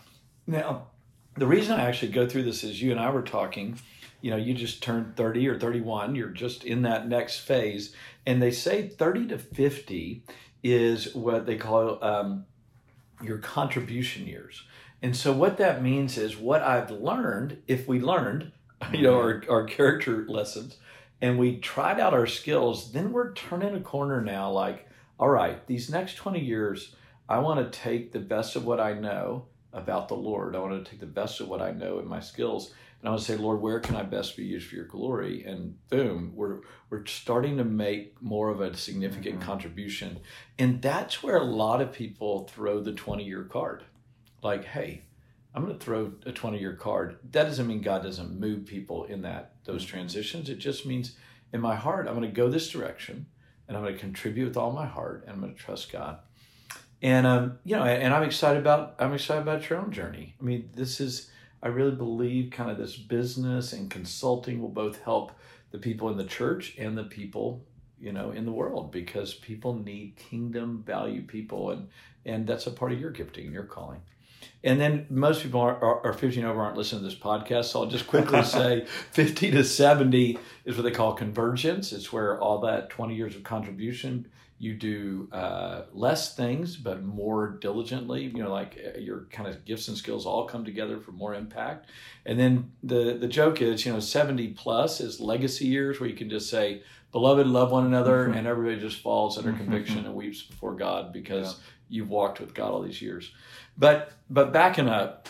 Now, 0.46 0.86
the 1.36 1.46
reason 1.46 1.78
I 1.78 1.86
actually 1.86 2.12
go 2.12 2.28
through 2.28 2.42
this 2.42 2.64
is 2.64 2.82
you 2.82 2.90
and 2.90 3.00
I 3.00 3.10
were 3.10 3.22
talking. 3.22 3.78
You 4.20 4.30
know, 4.30 4.36
you 4.36 4.52
just 4.52 4.82
turned 4.82 5.16
30 5.16 5.48
or 5.48 5.58
31, 5.58 6.14
you're 6.14 6.28
just 6.28 6.64
in 6.64 6.82
that 6.82 7.08
next 7.08 7.38
phase. 7.38 7.94
And 8.26 8.42
they 8.42 8.50
say 8.50 8.88
30 8.88 9.28
to 9.28 9.38
50 9.38 10.22
is 10.62 11.14
what 11.14 11.46
they 11.46 11.56
call 11.56 12.02
um, 12.04 12.44
your 13.22 13.38
contribution 13.38 14.26
years. 14.26 14.62
And 15.02 15.16
so, 15.16 15.32
what 15.32 15.56
that 15.56 15.82
means 15.82 16.18
is 16.18 16.36
what 16.36 16.62
I've 16.62 16.90
learned, 16.90 17.62
if 17.66 17.88
we 17.88 18.00
learned, 18.00 18.52
you 18.92 19.02
know, 19.02 19.14
our, 19.14 19.42
our 19.48 19.64
character 19.64 20.26
lessons, 20.28 20.76
and 21.22 21.38
we 21.38 21.58
tried 21.58 22.00
out 22.00 22.12
our 22.12 22.26
skills, 22.26 22.92
then 22.92 23.12
we're 23.12 23.32
turning 23.32 23.74
a 23.74 23.80
corner 23.80 24.20
now 24.20 24.50
like, 24.50 24.86
all 25.18 25.28
right, 25.28 25.66
these 25.66 25.90
next 25.90 26.16
20 26.16 26.40
years, 26.40 26.94
I 27.28 27.38
want 27.38 27.60
to 27.60 27.78
take 27.78 28.12
the 28.12 28.20
best 28.20 28.56
of 28.56 28.64
what 28.64 28.80
I 28.80 28.94
know 28.94 29.46
about 29.72 30.08
the 30.08 30.16
Lord. 30.16 30.56
I 30.56 30.58
want 30.58 30.84
to 30.84 30.90
take 30.90 31.00
the 31.00 31.06
best 31.06 31.40
of 31.40 31.48
what 31.48 31.62
I 31.62 31.70
know 31.70 31.98
and 31.98 32.08
my 32.08 32.20
skills, 32.20 32.72
and 33.00 33.08
I 33.08 33.12
want 33.12 33.22
to 33.22 33.32
say, 33.32 33.36
Lord, 33.36 33.60
where 33.60 33.80
can 33.80 33.96
I 33.96 34.02
best 34.02 34.36
be 34.36 34.44
used 34.44 34.68
for 34.68 34.76
your 34.76 34.84
glory? 34.84 35.44
And 35.44 35.76
boom, 35.88 36.32
we're 36.34 36.60
we're 36.90 37.06
starting 37.06 37.56
to 37.58 37.64
make 37.64 38.20
more 38.20 38.50
of 38.50 38.60
a 38.60 38.76
significant 38.76 39.36
mm-hmm. 39.36 39.48
contribution, 39.48 40.20
and 40.58 40.82
that's 40.82 41.22
where 41.22 41.36
a 41.36 41.44
lot 41.44 41.80
of 41.80 41.92
people 41.92 42.48
throw 42.48 42.80
the 42.80 42.92
twenty 42.92 43.24
year 43.24 43.44
card, 43.44 43.84
like, 44.42 44.64
hey. 44.64 45.02
I'm 45.52 45.64
going 45.64 45.76
to 45.76 45.84
throw 45.84 46.12
a 46.26 46.30
20 46.30 46.60
year 46.60 46.74
card. 46.74 47.18
That 47.32 47.42
doesn't 47.42 47.66
mean 47.66 47.80
God 47.80 48.04
doesn't 48.04 48.38
move 48.38 48.66
people 48.66 49.02
in 49.06 49.22
that 49.22 49.54
those 49.64 49.84
mm-hmm. 49.84 49.96
transitions. 49.96 50.48
It 50.48 50.60
just 50.60 50.86
means 50.86 51.16
in 51.52 51.60
my 51.60 51.74
heart, 51.74 52.06
I'm 52.06 52.14
going 52.14 52.28
to 52.28 52.32
go 52.32 52.48
this 52.48 52.70
direction 52.70 53.26
and 53.66 53.76
I'm 53.76 53.82
going 53.82 53.94
to 53.94 54.00
contribute 54.00 54.46
with 54.46 54.56
all 54.56 54.70
my 54.70 54.86
heart 54.86 55.24
and 55.24 55.32
I'm 55.32 55.40
going 55.40 55.52
to 55.52 55.60
trust 55.60 55.90
God 55.90 56.20
and 57.02 57.26
um, 57.26 57.58
you 57.64 57.76
know, 57.76 57.84
and 57.84 58.12
I'm 58.12 58.22
excited 58.22 58.60
about 58.60 58.96
I'm 58.98 59.14
excited 59.14 59.42
about 59.42 59.68
your 59.68 59.78
own 59.78 59.92
journey. 59.92 60.34
I 60.40 60.44
mean, 60.44 60.70
this 60.74 61.00
is 61.00 61.30
I 61.62 61.68
really 61.68 61.94
believe 61.94 62.50
kind 62.50 62.70
of 62.70 62.78
this 62.78 62.96
business 62.96 63.72
and 63.72 63.90
consulting 63.90 64.60
will 64.60 64.68
both 64.68 65.02
help 65.02 65.32
the 65.70 65.78
people 65.78 66.10
in 66.10 66.16
the 66.16 66.24
church 66.24 66.74
and 66.78 66.96
the 66.96 67.04
people 67.04 67.64
you 68.00 68.12
know 68.12 68.30
in 68.30 68.44
the 68.46 68.52
world 68.52 68.90
because 68.90 69.34
people 69.34 69.74
need 69.74 70.16
kingdom 70.16 70.82
value 70.86 71.22
people 71.22 71.70
and 71.70 71.88
and 72.24 72.46
that's 72.46 72.66
a 72.66 72.70
part 72.70 72.92
of 72.92 73.00
your 73.00 73.10
gifting 73.10 73.52
your 73.52 73.64
calling 73.64 74.00
and 74.64 74.80
then 74.80 75.06
most 75.10 75.42
people 75.42 75.60
are, 75.60 75.76
are, 75.76 76.06
are 76.06 76.12
15 76.14 76.44
over 76.44 76.62
aren't 76.62 76.76
listening 76.76 77.02
to 77.02 77.08
this 77.08 77.18
podcast 77.18 77.66
so 77.66 77.80
i'll 77.80 77.86
just 77.86 78.06
quickly 78.06 78.42
say 78.44 78.86
50 79.12 79.50
to 79.50 79.62
70 79.62 80.38
is 80.64 80.76
what 80.76 80.82
they 80.82 80.90
call 80.90 81.12
convergence 81.12 81.92
it's 81.92 82.12
where 82.12 82.40
all 82.40 82.60
that 82.60 82.90
20 82.90 83.14
years 83.14 83.36
of 83.36 83.42
contribution 83.44 84.26
you 84.60 84.74
do 84.74 85.26
uh, 85.32 85.84
less 85.92 86.36
things 86.36 86.76
but 86.76 87.02
more 87.02 87.56
diligently 87.60 88.24
you 88.24 88.42
know 88.42 88.52
like 88.52 88.78
uh, 88.84 88.98
your 88.98 89.26
kind 89.32 89.48
of 89.48 89.64
gifts 89.64 89.88
and 89.88 89.96
skills 89.96 90.26
all 90.26 90.46
come 90.46 90.64
together 90.64 91.00
for 91.00 91.12
more 91.12 91.34
impact 91.34 91.88
and 92.26 92.38
then 92.38 92.70
the 92.82 93.16
the 93.18 93.26
joke 93.26 93.60
is 93.62 93.84
you 93.84 93.92
know 93.92 93.98
70 93.98 94.48
plus 94.48 95.00
is 95.00 95.18
legacy 95.18 95.66
years 95.66 95.98
where 95.98 96.08
you 96.08 96.14
can 96.14 96.28
just 96.28 96.50
say 96.50 96.82
beloved 97.10 97.46
love 97.46 97.72
one 97.72 97.86
another 97.86 98.26
mm-hmm. 98.26 98.34
and 98.34 98.46
everybody 98.46 98.78
just 98.78 99.00
falls 99.00 99.38
under 99.38 99.50
mm-hmm. 99.50 99.64
conviction 99.64 100.04
and 100.04 100.14
weeps 100.14 100.42
before 100.42 100.74
god 100.74 101.12
because 101.12 101.54
yeah. 101.54 101.96
you've 101.96 102.10
walked 102.10 102.38
with 102.38 102.54
god 102.54 102.70
all 102.70 102.82
these 102.82 103.02
years 103.02 103.32
but 103.78 104.12
but 104.28 104.52
backing 104.52 104.88
up 104.88 105.28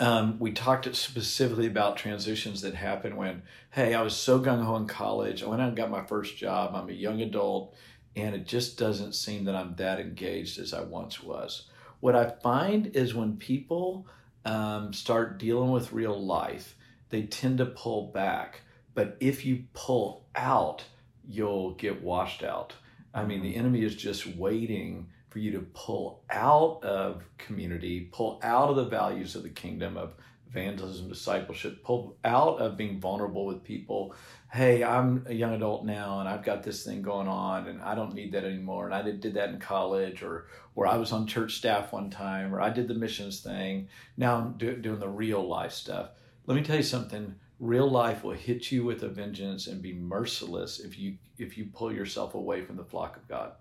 um, 0.00 0.38
we 0.38 0.52
talked 0.52 0.94
specifically 0.94 1.66
about 1.66 1.96
transitions 1.96 2.60
that 2.62 2.74
happen 2.74 3.16
when 3.16 3.42
hey 3.70 3.92
i 3.92 4.00
was 4.00 4.16
so 4.16 4.40
gung-ho 4.40 4.76
in 4.76 4.86
college 4.86 5.42
i 5.42 5.46
went 5.46 5.60
out 5.60 5.68
and 5.68 5.76
got 5.76 5.90
my 5.90 6.04
first 6.04 6.38
job 6.38 6.74
i'm 6.74 6.88
a 6.88 6.92
young 6.92 7.20
adult 7.20 7.74
and 8.16 8.34
it 8.34 8.46
just 8.46 8.78
doesn't 8.78 9.14
seem 9.14 9.44
that 9.44 9.54
I'm 9.54 9.74
that 9.76 10.00
engaged 10.00 10.58
as 10.58 10.74
I 10.74 10.82
once 10.82 11.22
was. 11.22 11.68
What 12.00 12.16
I 12.16 12.30
find 12.30 12.94
is 12.96 13.14
when 13.14 13.36
people 13.36 14.06
um, 14.44 14.92
start 14.92 15.38
dealing 15.38 15.70
with 15.70 15.92
real 15.92 16.20
life, 16.20 16.76
they 17.10 17.22
tend 17.22 17.58
to 17.58 17.66
pull 17.66 18.08
back. 18.12 18.62
But 18.94 19.16
if 19.20 19.44
you 19.44 19.64
pull 19.74 20.26
out, 20.34 20.84
you'll 21.26 21.74
get 21.74 22.02
washed 22.02 22.42
out. 22.42 22.72
I 23.14 23.24
mean, 23.24 23.42
the 23.42 23.56
enemy 23.56 23.82
is 23.82 23.94
just 23.94 24.26
waiting 24.26 25.08
for 25.30 25.38
you 25.38 25.52
to 25.52 25.66
pull 25.74 26.22
out 26.30 26.82
of 26.82 27.22
community, 27.36 28.08
pull 28.12 28.40
out 28.42 28.70
of 28.70 28.76
the 28.76 28.84
values 28.84 29.34
of 29.34 29.42
the 29.42 29.48
kingdom 29.48 29.96
of 29.96 30.14
evangelism, 30.50 31.08
discipleship, 31.08 31.82
pull 31.82 32.16
out 32.24 32.58
of 32.58 32.76
being 32.76 33.00
vulnerable 33.00 33.46
with 33.46 33.62
people 33.62 34.14
hey, 34.50 34.82
I'm 34.82 35.24
a 35.26 35.34
young 35.34 35.52
adult 35.52 35.84
now 35.84 36.20
and 36.20 36.28
I've 36.28 36.44
got 36.44 36.62
this 36.62 36.84
thing 36.84 37.02
going 37.02 37.28
on 37.28 37.68
and 37.68 37.82
I 37.82 37.94
don't 37.94 38.14
need 38.14 38.32
that 38.32 38.44
anymore. 38.44 38.86
And 38.86 38.94
I 38.94 39.02
did, 39.02 39.20
did 39.20 39.34
that 39.34 39.50
in 39.50 39.60
college 39.60 40.22
or, 40.22 40.46
or 40.74 40.86
I 40.86 40.96
was 40.96 41.12
on 41.12 41.26
church 41.26 41.56
staff 41.56 41.92
one 41.92 42.10
time 42.10 42.54
or 42.54 42.60
I 42.60 42.70
did 42.70 42.88
the 42.88 42.94
missions 42.94 43.40
thing. 43.40 43.88
Now 44.16 44.36
I'm 44.36 44.52
do, 44.54 44.74
doing 44.76 45.00
the 45.00 45.08
real 45.08 45.46
life 45.46 45.72
stuff. 45.72 46.10
Let 46.46 46.54
me 46.54 46.62
tell 46.62 46.76
you 46.76 46.82
something. 46.82 47.34
Real 47.60 47.90
life 47.90 48.24
will 48.24 48.32
hit 48.32 48.72
you 48.72 48.84
with 48.84 49.02
a 49.02 49.08
vengeance 49.08 49.66
and 49.66 49.82
be 49.82 49.92
merciless 49.92 50.80
if 50.80 50.98
you 50.98 51.16
if 51.38 51.58
you 51.58 51.66
pull 51.72 51.92
yourself 51.92 52.34
away 52.34 52.62
from 52.62 52.76
the 52.76 52.84
flock 52.84 53.16
of 53.16 53.28
God. 53.28 53.52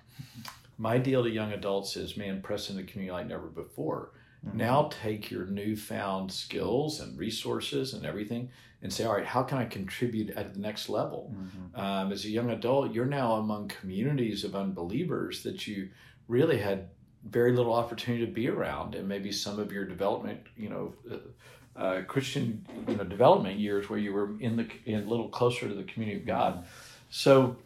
My 0.77 0.99
deal 0.99 1.23
to 1.23 1.29
young 1.29 1.51
adults 1.51 1.95
is, 1.95 2.15
man, 2.15 2.41
press 2.41 2.69
into 2.69 2.83
community 2.83 3.11
like 3.11 3.27
never 3.27 3.47
before. 3.47 4.11
Mm-hmm. 4.47 4.57
Now 4.57 4.89
take 5.03 5.31
your 5.31 5.45
newfound 5.45 6.31
skills 6.31 6.99
and 6.99 7.17
resources 7.17 7.93
and 7.93 8.05
everything 8.05 8.49
and 8.81 8.93
say, 8.93 9.05
all 9.05 9.15
right, 9.15 9.25
how 9.25 9.43
can 9.43 9.57
I 9.57 9.65
contribute 9.65 10.29
at 10.31 10.53
the 10.53 10.59
next 10.59 10.87
level? 10.89 11.33
Mhm. 11.35 11.79
Um, 11.79 12.11
as 12.11 12.25
a 12.25 12.29
young 12.29 12.51
adult, 12.51 12.93
you're 12.93 13.05
now 13.05 13.33
among 13.33 13.69
communities 13.69 14.43
of 14.43 14.55
unbelievers 14.55 15.43
that 15.43 15.67
you 15.67 15.89
really 16.27 16.59
had 16.59 16.89
very 17.23 17.51
little 17.51 17.73
opportunity 17.73 18.25
to 18.25 18.31
be 18.31 18.47
around, 18.47 18.95
and 18.95 19.07
maybe 19.07 19.31
some 19.31 19.59
of 19.59 19.71
your 19.71 19.85
development, 19.85 20.39
you 20.55 20.69
know, 20.69 20.93
uh, 21.11 21.79
uh, 21.79 22.01
Christian, 22.03 22.65
you 22.87 22.95
know, 22.95 23.03
development 23.03 23.59
years 23.59 23.89
where 23.89 23.99
you 23.99 24.13
were 24.13 24.39
in 24.39 24.55
the 24.55 24.67
in 24.85 25.03
a 25.03 25.09
little 25.09 25.29
closer 25.29 25.67
to 25.67 25.73
the 25.73 25.83
community 25.83 26.19
of 26.19 26.25
God. 26.25 26.65
So, 27.09 27.57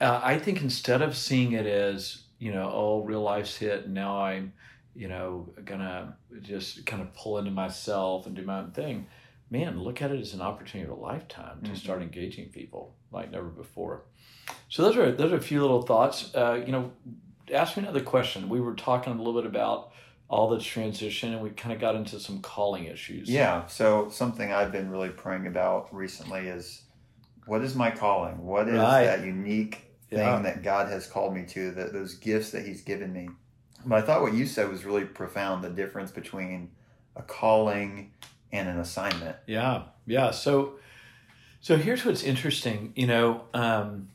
uh, 0.00 0.20
I 0.22 0.38
think 0.38 0.62
instead 0.62 1.02
of 1.02 1.16
seeing 1.16 1.52
it 1.52 1.66
as 1.66 2.22
you 2.38 2.52
know, 2.52 2.70
oh, 2.72 3.02
real 3.02 3.22
life's 3.22 3.56
hit, 3.56 3.86
and 3.86 3.94
now 3.94 4.20
I'm, 4.20 4.52
you 4.98 5.06
know, 5.08 5.48
gonna 5.64 6.16
just 6.42 6.84
kind 6.84 7.00
of 7.00 7.14
pull 7.14 7.38
into 7.38 7.52
myself 7.52 8.26
and 8.26 8.34
do 8.34 8.42
my 8.42 8.58
own 8.58 8.72
thing. 8.72 9.06
Man, 9.48 9.80
look 9.80 10.02
at 10.02 10.10
it 10.10 10.20
as 10.20 10.34
an 10.34 10.40
opportunity 10.40 10.90
of 10.90 10.98
a 10.98 11.00
lifetime 11.00 11.62
to 11.62 11.70
Mhm. 11.70 11.76
start 11.76 12.02
engaging 12.02 12.48
people 12.50 12.96
like 13.12 13.30
never 13.30 13.46
before. 13.46 14.02
So 14.68 14.82
those 14.82 14.96
are 14.96 15.12
those 15.12 15.32
are 15.32 15.36
a 15.36 15.40
few 15.40 15.60
little 15.62 15.82
thoughts. 15.82 16.34
Uh, 16.34 16.62
you 16.66 16.72
know, 16.72 16.90
ask 17.54 17.76
me 17.76 17.84
another 17.84 18.02
question. 18.02 18.48
We 18.48 18.60
were 18.60 18.74
talking 18.74 19.12
a 19.12 19.16
little 19.16 19.40
bit 19.40 19.46
about 19.46 19.92
all 20.28 20.48
this 20.50 20.64
transition, 20.64 21.32
and 21.32 21.42
we 21.42 21.50
kind 21.50 21.72
of 21.72 21.80
got 21.80 21.94
into 21.94 22.18
some 22.18 22.40
calling 22.42 22.84
issues. 22.84 23.30
Yeah. 23.30 23.66
So 23.66 24.08
something 24.10 24.52
I've 24.52 24.72
been 24.72 24.90
really 24.90 25.08
praying 25.10 25.46
about 25.46 25.94
recently 25.94 26.48
is 26.48 26.82
what 27.46 27.62
is 27.62 27.74
my 27.76 27.90
calling? 27.92 28.44
What 28.44 28.68
is 28.68 28.78
Right. 28.80 29.04
that 29.04 29.24
unique 29.24 29.76
thing 30.10 30.18
Yeah. 30.18 30.42
that 30.42 30.62
God 30.62 30.88
has 30.88 31.06
called 31.06 31.34
me 31.34 31.46
to, 31.46 31.70
that 31.70 31.92
those 31.94 32.14
gifts 32.16 32.50
that 32.50 32.66
He's 32.66 32.82
given 32.82 33.12
me? 33.12 33.28
But 33.88 33.96
I 33.96 34.02
thought 34.02 34.20
what 34.20 34.34
you 34.34 34.46
said 34.46 34.68
was 34.68 34.84
really 34.84 35.06
profound 35.06 35.64
the 35.64 35.70
difference 35.70 36.10
between 36.10 36.70
a 37.16 37.22
calling 37.22 38.12
and 38.52 38.68
an 38.68 38.78
assignment. 38.78 39.36
Yeah, 39.46 39.84
yeah. 40.06 40.30
So, 40.30 40.74
so 41.62 41.76
here's 41.76 42.04
what's 42.04 42.22
interesting. 42.22 42.92
You 42.94 43.06
know, 43.06 43.44
um, 43.54 44.10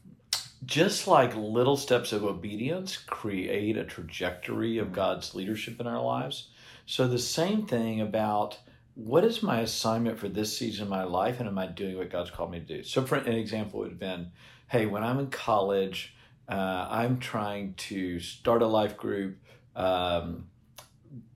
just 0.63 1.07
like 1.07 1.35
little 1.35 1.75
steps 1.75 2.13
of 2.13 2.23
obedience 2.23 2.97
create 2.97 3.75
a 3.75 3.83
trajectory 3.83 4.77
of 4.77 4.93
God's 4.93 5.33
leadership 5.33 5.79
in 5.79 5.87
our 5.87 6.01
lives. 6.01 6.49
So 6.85 7.07
the 7.07 7.19
same 7.19 7.65
thing 7.65 7.99
about 7.99 8.59
what 8.95 9.23
is 9.23 9.41
my 9.41 9.61
assignment 9.61 10.19
for 10.19 10.29
this 10.29 10.55
season 10.55 10.83
of 10.83 10.89
my 10.89 11.03
life, 11.03 11.39
and 11.39 11.49
am 11.49 11.57
I 11.57 11.65
doing 11.65 11.97
what 11.97 12.11
God's 12.11 12.29
called 12.29 12.51
me 12.51 12.59
to 12.59 12.65
do? 12.65 12.83
So, 12.83 13.03
for 13.03 13.15
an 13.15 13.33
example, 13.33 13.79
would 13.79 13.89
have 13.89 13.99
been, 13.99 14.31
hey, 14.67 14.85
when 14.85 15.03
I'm 15.03 15.17
in 15.17 15.31
college, 15.31 16.15
uh, 16.47 16.87
I'm 16.89 17.17
trying 17.17 17.73
to 17.75 18.19
start 18.19 18.61
a 18.61 18.67
life 18.67 18.95
group. 18.95 19.37
Um, 19.75 20.47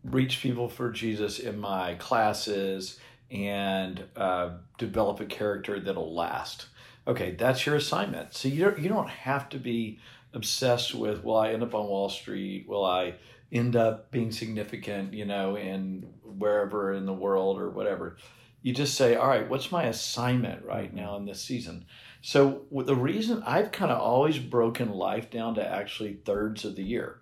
reach 0.04 0.42
people 0.42 0.70
for 0.70 0.92
Jesus 0.92 1.40
in 1.40 1.60
my 1.60 1.96
classes 1.96 3.00
and 3.30 4.04
uh, 4.16 4.52
develop 4.78 5.20
a 5.20 5.26
character 5.26 5.80
that'll 5.80 6.14
last. 6.14 6.68
Okay, 7.08 7.32
that's 7.32 7.66
your 7.66 7.76
assignment. 7.76 8.34
So 8.34 8.48
you 8.48 8.66
don't 8.66 8.80
you 8.80 8.90
don't 8.90 9.10
have 9.10 9.50
to 9.50 9.58
be 9.58 10.00
obsessed 10.34 10.94
with 10.94 11.24
will 11.24 11.38
I 11.38 11.52
end 11.52 11.64
up 11.64 11.74
on 11.74 11.88
Wall 11.88 12.10
Street? 12.10 12.68
Will 12.68 12.86
I 12.86 13.16
end 13.52 13.76
up 13.76 14.12
being 14.12 14.32
significant, 14.32 15.14
you 15.14 15.26
know, 15.26 15.56
in 15.56 16.02
wherever 16.24 16.94
in 16.94 17.06
the 17.06 17.14
world 17.14 17.60
or 17.60 17.70
whatever. 17.70 18.18
You 18.62 18.74
just 18.74 18.96
say, 18.96 19.16
all 19.16 19.28
right, 19.28 19.48
what's 19.48 19.72
my 19.72 19.84
assignment 19.84 20.66
right 20.66 20.94
now 20.94 21.16
in 21.16 21.26
this 21.26 21.42
season? 21.42 21.86
So 22.22 22.64
the 22.72 22.96
reason 22.96 23.44
I've 23.46 23.72
kind 23.72 23.92
of 23.92 24.02
always 24.02 24.40
broken 24.40 24.90
life 24.90 25.30
down 25.30 25.56
to 25.56 25.66
actually 25.66 26.20
thirds 26.26 26.66
of 26.66 26.76
the 26.76 26.84
year 26.84 27.22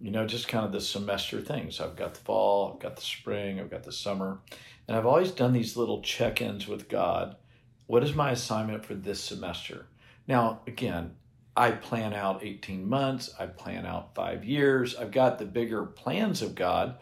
you 0.00 0.10
know, 0.10 0.26
just 0.26 0.48
kind 0.48 0.64
of 0.64 0.72
the 0.72 0.80
semester 0.80 1.40
things. 1.40 1.80
I've 1.80 1.96
got 1.96 2.14
the 2.14 2.20
fall, 2.20 2.72
I've 2.72 2.80
got 2.80 2.96
the 2.96 3.02
spring, 3.02 3.58
I've 3.58 3.70
got 3.70 3.82
the 3.82 3.92
summer. 3.92 4.38
And 4.86 4.96
I've 4.96 5.06
always 5.06 5.30
done 5.30 5.52
these 5.52 5.76
little 5.76 6.02
check 6.02 6.40
ins 6.40 6.66
with 6.66 6.88
God. 6.88 7.36
What 7.86 8.04
is 8.04 8.14
my 8.14 8.30
assignment 8.30 8.84
for 8.84 8.94
this 8.94 9.20
semester? 9.20 9.86
Now, 10.26 10.60
again, 10.66 11.16
I 11.56 11.72
plan 11.72 12.14
out 12.14 12.44
18 12.44 12.88
months, 12.88 13.34
I 13.38 13.46
plan 13.46 13.84
out 13.84 14.14
five 14.14 14.44
years. 14.44 14.94
I've 14.94 15.10
got 15.10 15.38
the 15.38 15.44
bigger 15.44 15.84
plans 15.84 16.40
of 16.40 16.54
God, 16.54 16.98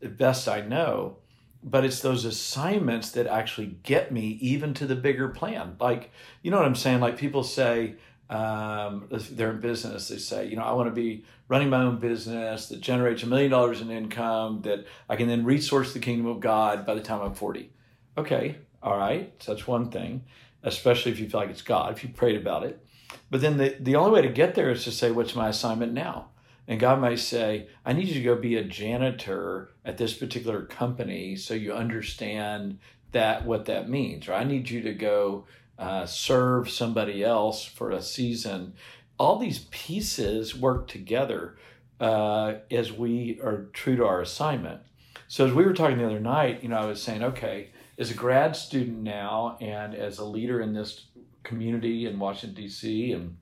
the 0.00 0.08
best 0.08 0.48
I 0.48 0.62
know. 0.62 1.18
But 1.62 1.84
it's 1.84 2.00
those 2.00 2.24
assignments 2.24 3.12
that 3.12 3.28
actually 3.28 3.76
get 3.84 4.10
me 4.10 4.38
even 4.40 4.74
to 4.74 4.86
the 4.86 4.96
bigger 4.96 5.28
plan. 5.28 5.76
Like, 5.78 6.10
you 6.42 6.50
know 6.50 6.56
what 6.56 6.66
I'm 6.66 6.74
saying? 6.74 6.98
Like 6.98 7.16
people 7.16 7.44
say, 7.44 7.94
um, 8.32 9.08
they're 9.10 9.50
in 9.50 9.60
business, 9.60 10.08
they 10.08 10.16
say, 10.16 10.46
you 10.46 10.56
know, 10.56 10.62
I 10.62 10.72
want 10.72 10.88
to 10.88 10.94
be 10.94 11.22
running 11.48 11.68
my 11.68 11.82
own 11.82 11.98
business 11.98 12.68
that 12.68 12.80
generates 12.80 13.22
a 13.22 13.26
million 13.26 13.50
dollars 13.50 13.82
in 13.82 13.90
income 13.90 14.62
that 14.62 14.86
I 15.06 15.16
can 15.16 15.28
then 15.28 15.44
resource 15.44 15.92
the 15.92 16.00
kingdom 16.00 16.26
of 16.26 16.40
God 16.40 16.86
by 16.86 16.94
the 16.94 17.02
time 17.02 17.20
I'm 17.20 17.34
40. 17.34 17.70
Okay, 18.16 18.56
all 18.82 18.96
right, 18.96 19.34
so 19.38 19.52
that's 19.52 19.66
one 19.66 19.90
thing, 19.90 20.24
especially 20.62 21.12
if 21.12 21.20
you 21.20 21.28
feel 21.28 21.40
like 21.40 21.50
it's 21.50 21.60
God, 21.60 21.92
if 21.92 22.02
you 22.02 22.08
prayed 22.08 22.36
about 22.36 22.64
it. 22.64 22.82
But 23.30 23.42
then 23.42 23.58
the, 23.58 23.76
the 23.78 23.96
only 23.96 24.12
way 24.12 24.22
to 24.22 24.32
get 24.32 24.54
there 24.54 24.70
is 24.70 24.84
to 24.84 24.92
say, 24.92 25.10
what's 25.10 25.34
my 25.34 25.50
assignment 25.50 25.92
now? 25.92 26.30
And 26.66 26.80
God 26.80 27.00
might 27.00 27.18
say, 27.18 27.66
I 27.84 27.92
need 27.92 28.08
you 28.08 28.14
to 28.14 28.22
go 28.22 28.36
be 28.36 28.56
a 28.56 28.64
janitor 28.64 29.72
at 29.84 29.98
this 29.98 30.14
particular 30.14 30.62
company 30.62 31.36
so 31.36 31.52
you 31.52 31.74
understand 31.74 32.78
that 33.10 33.44
what 33.44 33.66
that 33.66 33.90
means. 33.90 34.26
Or 34.26 34.32
I 34.32 34.44
need 34.44 34.70
you 34.70 34.80
to 34.82 34.94
go 34.94 35.44
uh, 35.82 36.06
serve 36.06 36.70
somebody 36.70 37.24
else 37.24 37.64
for 37.64 37.90
a 37.90 38.00
season. 38.00 38.74
All 39.18 39.36
these 39.36 39.66
pieces 39.72 40.54
work 40.54 40.86
together 40.86 41.56
uh, 42.00 42.54
as 42.70 42.92
we 42.92 43.40
are 43.42 43.66
true 43.72 43.96
to 43.96 44.06
our 44.06 44.20
assignment. 44.20 44.80
So 45.26 45.44
as 45.44 45.52
we 45.52 45.64
were 45.64 45.72
talking 45.72 45.98
the 45.98 46.06
other 46.06 46.20
night, 46.20 46.62
you 46.62 46.68
know, 46.68 46.76
I 46.76 46.84
was 46.84 47.02
saying, 47.02 47.24
okay, 47.24 47.70
as 47.98 48.12
a 48.12 48.14
grad 48.14 48.54
student 48.54 48.98
now 48.98 49.58
and 49.60 49.92
as 49.94 50.18
a 50.18 50.24
leader 50.24 50.60
in 50.60 50.72
this 50.72 51.06
community 51.42 52.06
in 52.06 52.16
Washington 52.20 52.62
D.C. 52.62 53.12
and 53.12 53.36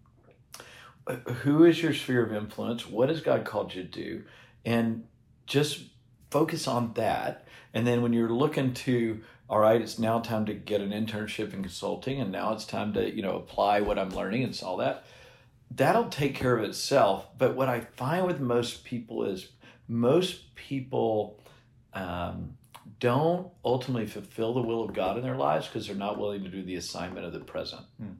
uh, 1.06 1.16
who 1.42 1.64
is 1.64 1.82
your 1.82 1.92
sphere 1.92 2.24
of 2.24 2.32
influence? 2.32 2.86
What 2.86 3.10
has 3.10 3.20
God 3.20 3.44
called 3.44 3.74
you 3.74 3.82
to 3.82 3.88
do? 3.88 4.24
And 4.64 5.04
just 5.46 5.82
focus 6.30 6.66
on 6.66 6.94
that. 6.94 7.46
And 7.74 7.86
then 7.86 8.00
when 8.00 8.14
you're 8.14 8.32
looking 8.32 8.72
to 8.72 9.20
all 9.50 9.58
right, 9.58 9.82
it's 9.82 9.98
now 9.98 10.20
time 10.20 10.46
to 10.46 10.54
get 10.54 10.80
an 10.80 10.90
internship 10.90 11.52
in 11.52 11.60
consulting, 11.62 12.20
and 12.20 12.30
now 12.30 12.52
it's 12.52 12.64
time 12.64 12.92
to 12.94 13.12
you 13.14 13.20
know 13.20 13.36
apply 13.36 13.80
what 13.80 13.98
I'm 13.98 14.10
learning 14.10 14.44
and 14.44 14.58
all 14.64 14.76
that. 14.78 15.04
That'll 15.72 16.08
take 16.08 16.36
care 16.36 16.56
of 16.56 16.62
itself. 16.64 17.26
But 17.36 17.56
what 17.56 17.68
I 17.68 17.80
find 17.80 18.26
with 18.26 18.38
most 18.40 18.84
people 18.84 19.24
is 19.24 19.48
most 19.88 20.54
people 20.54 21.40
um, 21.92 22.56
don't 23.00 23.48
ultimately 23.64 24.06
fulfill 24.06 24.54
the 24.54 24.62
will 24.62 24.84
of 24.84 24.92
God 24.94 25.16
in 25.16 25.24
their 25.24 25.36
lives 25.36 25.66
because 25.66 25.86
they're 25.88 25.96
not 25.96 26.18
willing 26.18 26.44
to 26.44 26.48
do 26.48 26.62
the 26.62 26.76
assignment 26.76 27.26
of 27.26 27.32
the 27.32 27.40
present. 27.40 27.82
Hmm. 28.00 28.12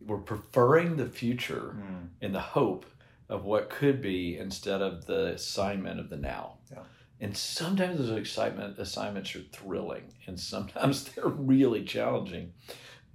We're 0.00 0.18
preferring 0.18 0.96
the 0.96 1.06
future 1.06 1.76
Mm. 1.78 2.08
and 2.20 2.34
the 2.34 2.40
hope 2.40 2.84
of 3.28 3.44
what 3.44 3.70
could 3.70 4.00
be 4.02 4.36
instead 4.36 4.82
of 4.82 5.06
the 5.06 5.32
assignment 5.34 5.98
of 6.00 6.08
the 6.10 6.16
now. 6.16 6.58
Yeah. 6.70 6.80
And 7.20 7.36
sometimes 7.36 7.98
those 7.98 8.10
excitement 8.10 8.78
assignments 8.78 9.34
are 9.36 9.40
thrilling, 9.52 10.12
and 10.26 10.38
sometimes 10.38 11.04
they're 11.14 11.26
really 11.28 11.84
challenging. 11.84 12.52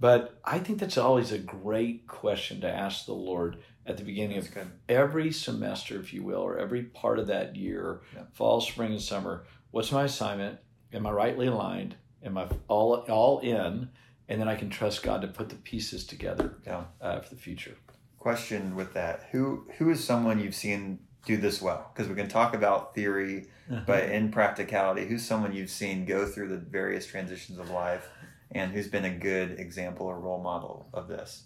But 0.00 0.38
I 0.44 0.58
think 0.58 0.78
that's 0.78 0.96
always 0.98 1.30
a 1.30 1.38
great 1.38 2.06
question 2.06 2.60
to 2.62 2.70
ask 2.70 3.04
the 3.04 3.12
Lord 3.12 3.58
at 3.86 3.98
the 3.98 4.04
beginning 4.04 4.36
That's 4.36 4.48
of 4.48 4.54
good. 4.54 4.70
every 4.88 5.30
semester, 5.32 6.00
if 6.00 6.12
you 6.14 6.22
will, 6.22 6.40
or 6.40 6.58
every 6.58 6.84
part 6.84 7.18
of 7.18 7.26
that 7.26 7.56
year, 7.56 8.00
Yeah. 8.14 8.22
fall, 8.32 8.60
spring, 8.60 8.92
and 8.92 9.02
summer. 9.02 9.44
What's 9.70 9.92
my 9.92 10.04
assignment? 10.04 10.58
Am 10.92 11.06
I 11.06 11.10
rightly 11.10 11.46
aligned? 11.48 11.96
Am 12.24 12.38
I 12.38 12.48
all 12.68 12.94
all 13.10 13.40
in? 13.40 13.90
And 14.28 14.40
then 14.40 14.48
I 14.48 14.54
can 14.56 14.70
trust 14.70 15.02
God 15.02 15.22
to 15.22 15.28
put 15.28 15.48
the 15.50 15.56
pieces 15.56 16.06
together 16.06 16.54
Yeah. 16.64 16.84
uh, 17.00 17.20
for 17.20 17.34
the 17.34 17.40
future. 17.40 17.76
Question 18.18 18.74
with 18.76 18.92
that: 18.94 19.28
Who 19.32 19.66
who 19.78 19.90
is 19.90 20.02
someone 20.04 20.40
you've 20.40 20.54
seen 20.54 21.00
do 21.26 21.36
this 21.36 21.60
well? 21.60 21.90
Because 21.94 22.08
we 22.08 22.14
can 22.14 22.28
talk 22.28 22.54
about 22.54 22.94
theory, 22.94 23.46
but 23.86 24.04
in 24.10 24.30
practicality, 24.30 25.06
who's 25.06 25.24
someone 25.24 25.52
you've 25.52 25.70
seen 25.70 26.04
go 26.04 26.26
through 26.26 26.48
the 26.48 26.56
various 26.58 27.06
transitions 27.06 27.58
of 27.58 27.70
life, 27.70 28.08
and 28.52 28.72
who's 28.72 28.88
been 28.88 29.04
a 29.04 29.10
good 29.14 29.58
example 29.60 30.06
or 30.06 30.18
role 30.18 30.42
model 30.42 30.88
of 30.92 31.08
this? 31.08 31.44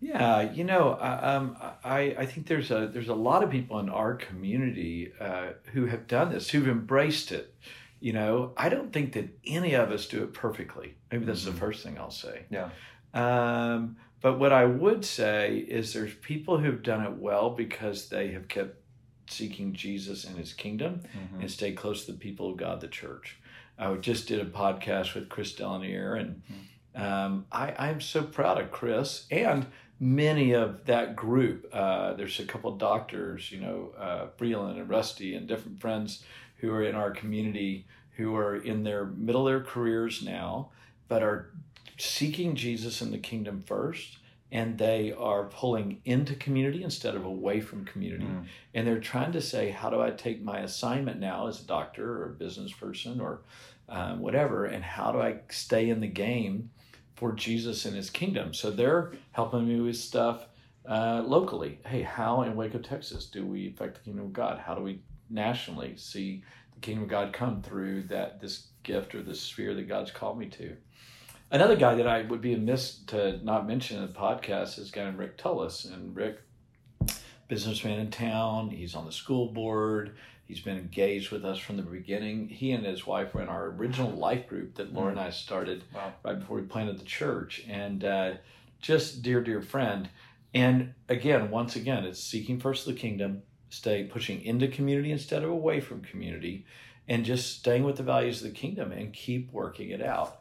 Yeah, 0.00 0.52
you 0.52 0.64
know, 0.64 0.90
I- 1.00 1.34
um, 1.36 1.56
I 1.82 1.98
I 2.18 2.26
think 2.26 2.46
there's 2.46 2.70
a 2.70 2.90
there's 2.92 3.08
a 3.08 3.14
lot 3.14 3.42
of 3.42 3.50
people 3.50 3.78
in 3.78 3.88
our 3.88 4.14
community 4.14 5.12
uh, 5.18 5.52
who 5.72 5.86
have 5.86 6.06
done 6.06 6.30
this, 6.32 6.50
who've 6.50 6.68
embraced 6.68 7.32
it. 7.32 7.54
You 8.00 8.12
know, 8.12 8.52
I 8.58 8.68
don't 8.68 8.92
think 8.92 9.14
that 9.14 9.30
any 9.46 9.72
of 9.74 9.90
us 9.90 10.06
do 10.06 10.22
it 10.24 10.34
perfectly. 10.34 10.96
Maybe 11.10 11.24
that's 11.24 11.42
Mhm. 11.44 11.52
the 11.52 11.52
first 11.52 11.82
thing 11.82 11.96
I'll 11.98 12.10
say. 12.10 12.42
Yeah. 12.50 12.68
Um, 13.14 13.96
but 14.20 14.38
what 14.38 14.52
I 14.52 14.66
would 14.66 15.04
say 15.06 15.56
is 15.58 15.94
there's 15.94 16.12
people 16.14 16.58
who've 16.58 16.82
done 16.82 17.02
it 17.04 17.12
well 17.12 17.50
because 17.50 18.08
they 18.10 18.28
have 18.32 18.48
kept 18.48 18.76
seeking 19.26 19.72
Jesus 19.72 20.24
and 20.24 20.36
His 20.38 20.52
kingdom 20.52 21.02
Mhm. 21.14 21.40
and 21.40 21.50
stay 21.50 21.72
close 21.72 22.04
to 22.04 22.12
the 22.12 22.18
people 22.18 22.50
of 22.50 22.56
God, 22.56 22.80
the 22.80 22.88
church. 22.88 23.36
I 23.78 23.92
just 23.96 24.28
did 24.28 24.40
a 24.40 24.44
podcast 24.44 25.14
with 25.14 25.28
Chris 25.28 25.54
Delanier, 25.54 26.18
and 26.20 26.42
um, 26.94 27.46
I, 27.50 27.74
I'm 27.78 28.00
so 28.00 28.22
proud 28.22 28.60
of 28.60 28.70
Chris 28.70 29.26
and 29.30 29.66
many 29.98 30.52
of 30.52 30.84
that 30.86 31.16
group. 31.16 31.68
Uh, 31.72 32.14
there's 32.14 32.38
a 32.38 32.44
couple 32.46 32.72
of 32.72 32.78
doctors, 32.78 33.50
you 33.50 33.60
know, 33.60 33.92
uh, 33.98 34.26
Breland 34.38 34.78
and 34.78 34.88
Rusty, 34.88 35.34
and 35.34 35.48
different 35.48 35.80
friends 35.80 36.22
who 36.58 36.70
are 36.72 36.82
in 36.84 36.94
our 36.94 37.10
community 37.10 37.86
who 38.16 38.36
are 38.36 38.54
in 38.56 38.84
their 38.84 39.04
middle 39.06 39.46
of 39.48 39.52
their 39.52 39.62
careers 39.64 40.22
now. 40.22 40.70
but 41.08 41.22
are 41.22 41.50
seeking 41.98 42.54
Jesus 42.56 43.00
and 43.02 43.12
the 43.12 43.18
kingdom 43.18 43.60
first 43.60 44.16
and 44.54 44.78
they 44.78 45.12
are 45.18 45.46
pulling 45.46 46.00
into 46.04 46.36
community 46.36 46.84
instead 46.84 47.16
of 47.16 47.24
away 47.24 47.60
from 47.60 47.84
community. 47.84 48.24
Mm. 48.24 48.46
And 48.72 48.86
they're 48.86 49.00
trying 49.00 49.32
to 49.32 49.40
say, 49.40 49.70
how 49.70 49.90
do 49.90 50.00
I 50.00 50.10
take 50.10 50.44
my 50.44 50.60
assignment 50.60 51.18
now 51.18 51.48
as 51.48 51.60
a 51.60 51.66
doctor 51.66 52.22
or 52.22 52.26
a 52.26 52.34
business 52.34 52.72
person 52.72 53.20
or 53.20 53.42
um, 53.88 54.20
whatever, 54.20 54.64
and 54.66 54.82
how 54.84 55.10
do 55.10 55.20
I 55.20 55.40
stay 55.50 55.90
in 55.90 56.00
the 56.00 56.06
game 56.06 56.70
for 57.16 57.32
Jesus 57.32 57.84
and 57.84 57.96
his 57.96 58.10
kingdom? 58.10 58.54
So 58.54 58.70
they're 58.70 59.12
helping 59.32 59.66
me 59.66 59.80
with 59.80 59.96
stuff 59.96 60.46
uh, 60.88 61.22
locally. 61.26 61.80
Hey, 61.84 62.02
how 62.02 62.42
in 62.42 62.54
Waco, 62.54 62.78
Texas, 62.78 63.26
do 63.26 63.44
we 63.44 63.68
affect 63.68 63.96
the 63.96 64.00
kingdom 64.04 64.26
of 64.26 64.32
God? 64.32 64.60
How 64.60 64.76
do 64.76 64.82
we 64.82 65.00
nationally 65.30 65.96
see 65.96 66.44
the 66.74 66.80
kingdom 66.80 67.04
of 67.04 67.10
God 67.10 67.32
come 67.32 67.60
through 67.60 68.04
that 68.04 68.40
this 68.40 68.68
gift 68.84 69.16
or 69.16 69.22
this 69.22 69.40
sphere 69.40 69.74
that 69.74 69.88
God's 69.88 70.12
called 70.12 70.38
me 70.38 70.46
to? 70.50 70.76
Another 71.54 71.76
guy 71.76 71.94
that 71.94 72.08
I 72.08 72.22
would 72.22 72.40
be 72.40 72.52
amiss 72.52 72.96
to 73.06 73.38
not 73.44 73.64
mention 73.64 73.98
in 73.98 74.08
the 74.08 74.12
podcast 74.12 74.76
is 74.76 74.88
a 74.88 74.92
guy 74.92 75.04
named 75.04 75.18
Rick 75.18 75.38
Tullis. 75.38 75.84
And 75.84 76.16
Rick, 76.16 76.40
businessman 77.46 78.00
in 78.00 78.10
town, 78.10 78.70
he's 78.70 78.96
on 78.96 79.06
the 79.06 79.12
school 79.12 79.52
board. 79.52 80.16
He's 80.48 80.58
been 80.58 80.76
engaged 80.76 81.30
with 81.30 81.44
us 81.44 81.58
from 81.58 81.76
the 81.76 81.84
beginning. 81.84 82.48
He 82.48 82.72
and 82.72 82.84
his 82.84 83.06
wife 83.06 83.32
were 83.32 83.40
in 83.40 83.48
our 83.48 83.66
original 83.66 84.10
life 84.10 84.48
group 84.48 84.74
that 84.74 84.92
Laura 84.92 85.12
and 85.12 85.20
I 85.20 85.30
started 85.30 85.84
Wow. 85.94 86.12
right 86.24 86.40
before 86.40 86.56
we 86.56 86.64
planted 86.64 86.98
the 86.98 87.04
church. 87.04 87.62
And 87.68 88.02
uh, 88.04 88.32
just 88.80 89.22
dear, 89.22 89.40
dear 89.40 89.62
friend. 89.62 90.08
And 90.54 90.94
again, 91.08 91.52
once 91.52 91.76
again, 91.76 92.02
it's 92.02 92.18
seeking 92.18 92.58
first 92.58 92.84
the 92.84 92.94
kingdom, 92.94 93.44
stay 93.68 94.02
pushing 94.02 94.42
into 94.42 94.66
community 94.66 95.12
instead 95.12 95.44
of 95.44 95.50
away 95.50 95.78
from 95.78 96.00
community, 96.00 96.66
and 97.06 97.24
just 97.24 97.60
staying 97.60 97.84
with 97.84 97.94
the 97.96 98.02
values 98.02 98.42
of 98.42 98.48
the 98.48 98.58
kingdom 98.58 98.90
and 98.90 99.12
keep 99.12 99.52
working 99.52 99.90
it 99.90 100.02
out. 100.02 100.40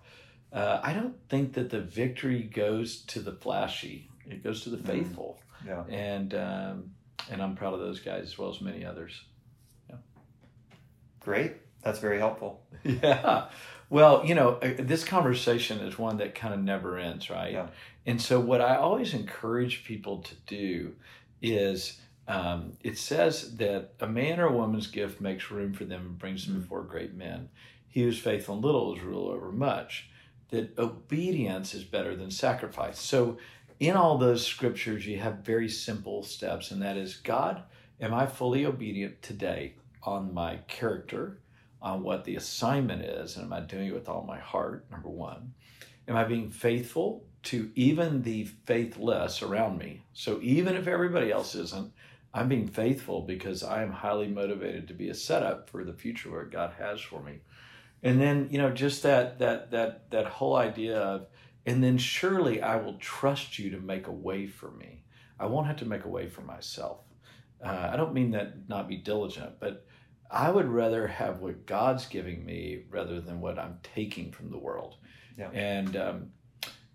Uh, 0.54 0.80
I 0.84 0.94
don't 0.94 1.16
think 1.30 1.54
that 1.54 1.70
the 1.72 1.82
victory 1.82 2.44
goes 2.44 3.02
to 3.06 3.20
the 3.20 3.32
flashy; 3.34 4.10
it 4.30 4.44
goes 4.44 4.64
to 4.64 4.70
the 4.70 4.78
Mhm. 4.78 4.86
faithful, 4.86 5.40
Yeah. 5.66 5.84
and 5.90 6.34
um, 6.36 6.92
and 7.32 7.42
I'm 7.42 7.56
proud 7.56 7.74
of 7.74 7.80
those 7.80 8.00
guys 8.00 8.24
as 8.24 8.38
well 8.38 8.50
as 8.52 8.62
many 8.62 8.86
others. 8.86 9.24
Great. 11.20 11.54
That's 11.84 12.00
very 12.00 12.20
helpful. 12.20 12.62
Yeah. 12.84 13.50
Well, 13.90 14.26
you 14.26 14.34
know, 14.36 14.56
uh, 14.56 14.74
this 14.80 15.04
conversation 15.04 15.80
is 15.80 15.98
one 16.00 16.18
that 16.18 16.34
kind 16.36 16.54
of 16.54 16.60
never 16.62 16.98
ends, 16.98 17.30
right? 17.30 17.54
Yeah. 17.54 17.68
And 18.06 18.20
so, 18.22 18.40
what 18.40 18.60
I 18.60 18.76
always 18.76 19.14
encourage 19.14 19.84
people 19.86 20.18
to 20.24 20.36
do 20.48 20.96
is 21.42 22.02
um, 22.28 22.74
it 22.82 22.98
says 22.98 23.56
that 23.58 23.94
a 24.00 24.08
man 24.08 24.40
or 24.40 24.48
a 24.48 24.52
woman's 24.52 24.88
gift 24.88 25.22
makes 25.22 25.52
room 25.52 25.74
for 25.74 25.86
them 25.86 26.02
and 26.02 26.18
brings 26.20 26.46
them 26.48 26.56
Mm. 26.58 26.62
before 26.62 26.84
great 26.84 27.14
men. 27.14 27.50
He 27.88 28.02
who's 28.04 28.18
faithful 28.20 28.56
in 28.56 28.62
little 28.62 28.96
is 28.96 29.02
rule 29.04 29.28
over 29.30 29.52
much. 29.52 30.10
That 30.54 30.78
obedience 30.80 31.74
is 31.74 31.84
better 31.84 32.16
than 32.16 32.32
sacrifice. 32.32 33.00
So, 33.00 33.38
in 33.80 33.96
all 33.96 34.18
those 34.18 34.46
scriptures, 34.46 35.06
you 35.06 35.20
have 35.20 35.40
very 35.40 35.68
simple 35.68 36.24
steps, 36.24 36.72
and 36.72 36.82
that 36.82 36.96
is 36.96 37.18
God, 37.18 37.64
am 38.00 38.14
I 38.14 38.28
fully 38.28 38.66
obedient 38.66 39.22
today 39.22 39.76
on 40.04 40.34
my 40.34 40.58
character? 40.68 41.40
on 41.84 42.02
what 42.02 42.24
the 42.24 42.38
assignment 42.38 43.04
is 43.04 43.36
and 43.36 43.46
am 43.46 43.54
I 43.54 43.60
doing 43.60 43.88
it 43.88 43.94
with 43.94 44.08
all 44.08 44.24
my 44.24 44.40
heart? 44.40 44.86
Number 44.90 45.10
one. 45.10 45.54
Am 46.08 46.16
I 46.16 46.24
being 46.24 46.50
faithful 46.50 47.26
to 47.44 47.72
even 47.76 48.24
the 48.24 48.46
faithless 48.66 49.42
around 49.42 49.78
me? 49.78 50.06
So 50.14 50.40
even 50.42 50.76
if 50.76 50.88
everybody 50.88 51.32
else 51.32 51.56
isn't, 51.56 51.92
I'm 52.34 52.48
being 52.48 52.68
faithful 52.68 53.22
because 53.22 53.64
I 53.64 53.84
am 53.84 53.92
highly 53.92 54.28
motivated 54.28 54.88
to 54.88 54.94
be 54.94 55.10
a 55.10 55.14
setup 55.14 55.70
for 55.70 55.84
the 55.84 55.94
future 55.94 56.32
where 56.32 56.46
God 56.46 56.74
has 56.80 57.02
for 57.02 57.22
me. 57.22 57.40
And 58.04 58.22
then, 58.22 58.50
you 58.52 58.58
know, 58.58 58.70
just 58.70 59.04
that 59.04 59.40
that 59.40 59.72
that 59.72 60.12
that 60.12 60.26
whole 60.26 60.56
idea 60.56 61.00
of 61.00 61.28
and 61.66 61.84
then 61.84 61.98
surely 61.98 62.62
I 62.62 62.76
will 62.76 62.96
trust 62.96 63.58
you 63.58 63.70
to 63.72 63.80
make 63.80 64.08
a 64.08 64.12
way 64.12 64.48
for 64.48 64.72
me. 64.72 65.04
I 65.40 65.46
won't 65.46 65.68
have 65.68 65.78
to 65.78 65.86
make 65.86 66.06
a 66.06 66.10
way 66.10 66.28
for 66.28 66.42
myself. 66.42 67.00
Uh, 67.64 67.90
I 67.92 67.96
don't 67.96 68.14
mean 68.14 68.32
that 68.32 68.68
not 68.68 68.90
be 68.90 68.98
diligent, 68.98 69.60
but 69.60 69.86
I 70.30 70.50
would 70.50 70.68
rather 70.68 71.08
have 71.08 71.40
what 71.40 71.66
God's 71.66 72.06
giving 72.08 72.46
me 72.46 72.84
rather 72.90 73.22
than 73.22 73.40
what 73.40 73.58
I'm 73.58 73.80
taking 73.84 74.32
from 74.32 74.52
the 74.52 74.58
world. 74.58 74.96
Yeah. 75.38 75.50
And 75.52 75.96
um, 75.96 76.32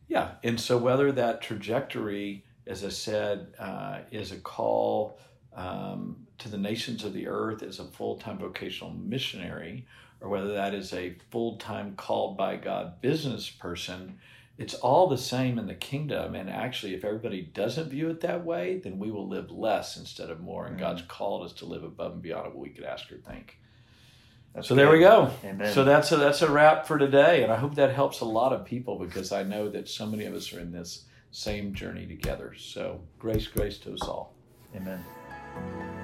yeah, 0.08 0.32
and 0.42 0.60
so 0.60 0.76
whether 0.76 1.10
that 1.12 1.40
trajectory, 1.40 2.44
as 2.66 2.84
I 2.84 2.90
said, 2.90 3.54
uh, 3.58 4.00
is 4.10 4.32
a 4.32 4.38
call 4.38 5.18
um, 5.54 6.26
to 6.38 6.48
the 6.48 6.59
nations 6.59 7.04
of 7.04 7.12
the 7.14 7.28
earth 7.28 7.62
as 7.62 7.78
a 7.78 7.85
full 7.85 8.16
time 8.16 8.38
vocational 8.38 8.92
missionary, 8.92 9.87
or 10.20 10.28
whether 10.28 10.52
that 10.54 10.74
is 10.74 10.92
a 10.92 11.16
full 11.31 11.57
time 11.59 11.94
called 11.96 12.37
by 12.37 12.57
God 12.57 13.00
business 13.00 13.48
person, 13.48 14.18
it's 14.57 14.74
all 14.74 15.07
the 15.09 15.18
same 15.18 15.59
in 15.59 15.66
the 15.66 15.74
kingdom. 15.74 16.35
And 16.35 16.50
actually, 16.50 16.94
if 16.94 17.04
everybody 17.04 17.42
doesn't 17.42 17.90
view 17.90 18.11
it 18.11 18.20
that 18.22 18.44
way, 18.44 18.81
then 18.83 18.98
we 18.98 19.11
will 19.11 19.28
live 19.28 19.50
less 19.50 19.96
instead 19.96 20.31
of 20.31 20.40
more. 20.40 20.66
And 20.66 20.76
Mhm. 20.76 20.81
God's 20.81 21.02
called 21.02 21.44
us 21.44 21.52
to 21.54 21.66
live 21.66 21.85
above 21.85 22.14
and 22.14 22.22
beyond 22.22 22.46
what 22.46 22.57
we 22.59 22.70
could 22.70 22.85
ask 22.85 23.11
or 23.12 23.18
think. 23.18 23.59
That's 24.54 24.66
So 24.66 24.74
there 24.74 24.90
we 24.90 24.98
go. 24.98 25.31
Amen. 25.44 25.72
So 25.72 25.85
that's 25.85 26.11
a, 26.11 26.16
that's 26.16 26.42
a 26.42 26.50
wrap 26.50 26.87
for 26.87 26.98
today, 26.98 27.44
and 27.44 27.52
I 27.52 27.57
hope 27.57 27.76
that 27.76 27.94
helps 27.94 28.20
a 28.20 28.24
lot 28.24 28.52
of 28.52 28.64
people 28.64 28.98
because 28.98 29.31
I 29.31 29.44
know 29.44 29.68
that 29.68 29.88
so 29.88 30.07
many 30.07 30.24
of 30.24 30.35
us 30.35 30.52
are 30.52 30.59
in 30.59 30.72
this 30.72 31.04
same 31.31 31.74
journey 31.74 32.07
together. 32.07 32.54
So 32.57 33.02
grace, 33.18 33.46
grace 33.46 33.78
to 33.81 33.92
us 33.92 34.02
all. 34.02 34.35
Amen. 34.74 35.04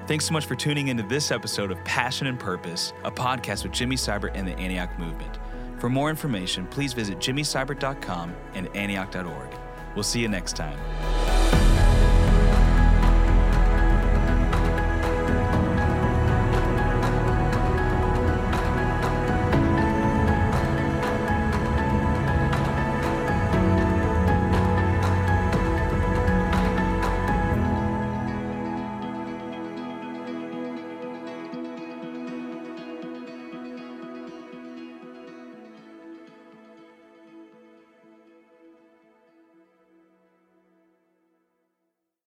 Thanks 0.07 0.25
so 0.25 0.33
much 0.33 0.45
for 0.45 0.55
tuning 0.55 0.89
into 0.89 1.03
this 1.03 1.31
episode 1.31 1.71
of 1.71 1.83
Passion 1.83 2.27
and 2.27 2.39
Purpose, 2.39 2.93
a 3.03 3.11
podcast 3.11 3.63
with 3.63 3.71
Jimmy 3.71 3.95
Seibert 3.95 4.31
and 4.35 4.47
the 4.47 4.53
Antioch 4.57 4.97
Movement. 4.99 5.39
For 5.79 5.89
more 5.89 6.09
information, 6.09 6.67
please 6.67 6.93
visit 6.93 7.17
jimmyseibert.com 7.17 8.35
and 8.53 8.75
antioch.org. 8.75 9.49
We'll 9.95 10.03
see 10.03 10.21
you 10.21 10.27
next 10.27 10.55
time. 10.55 11.14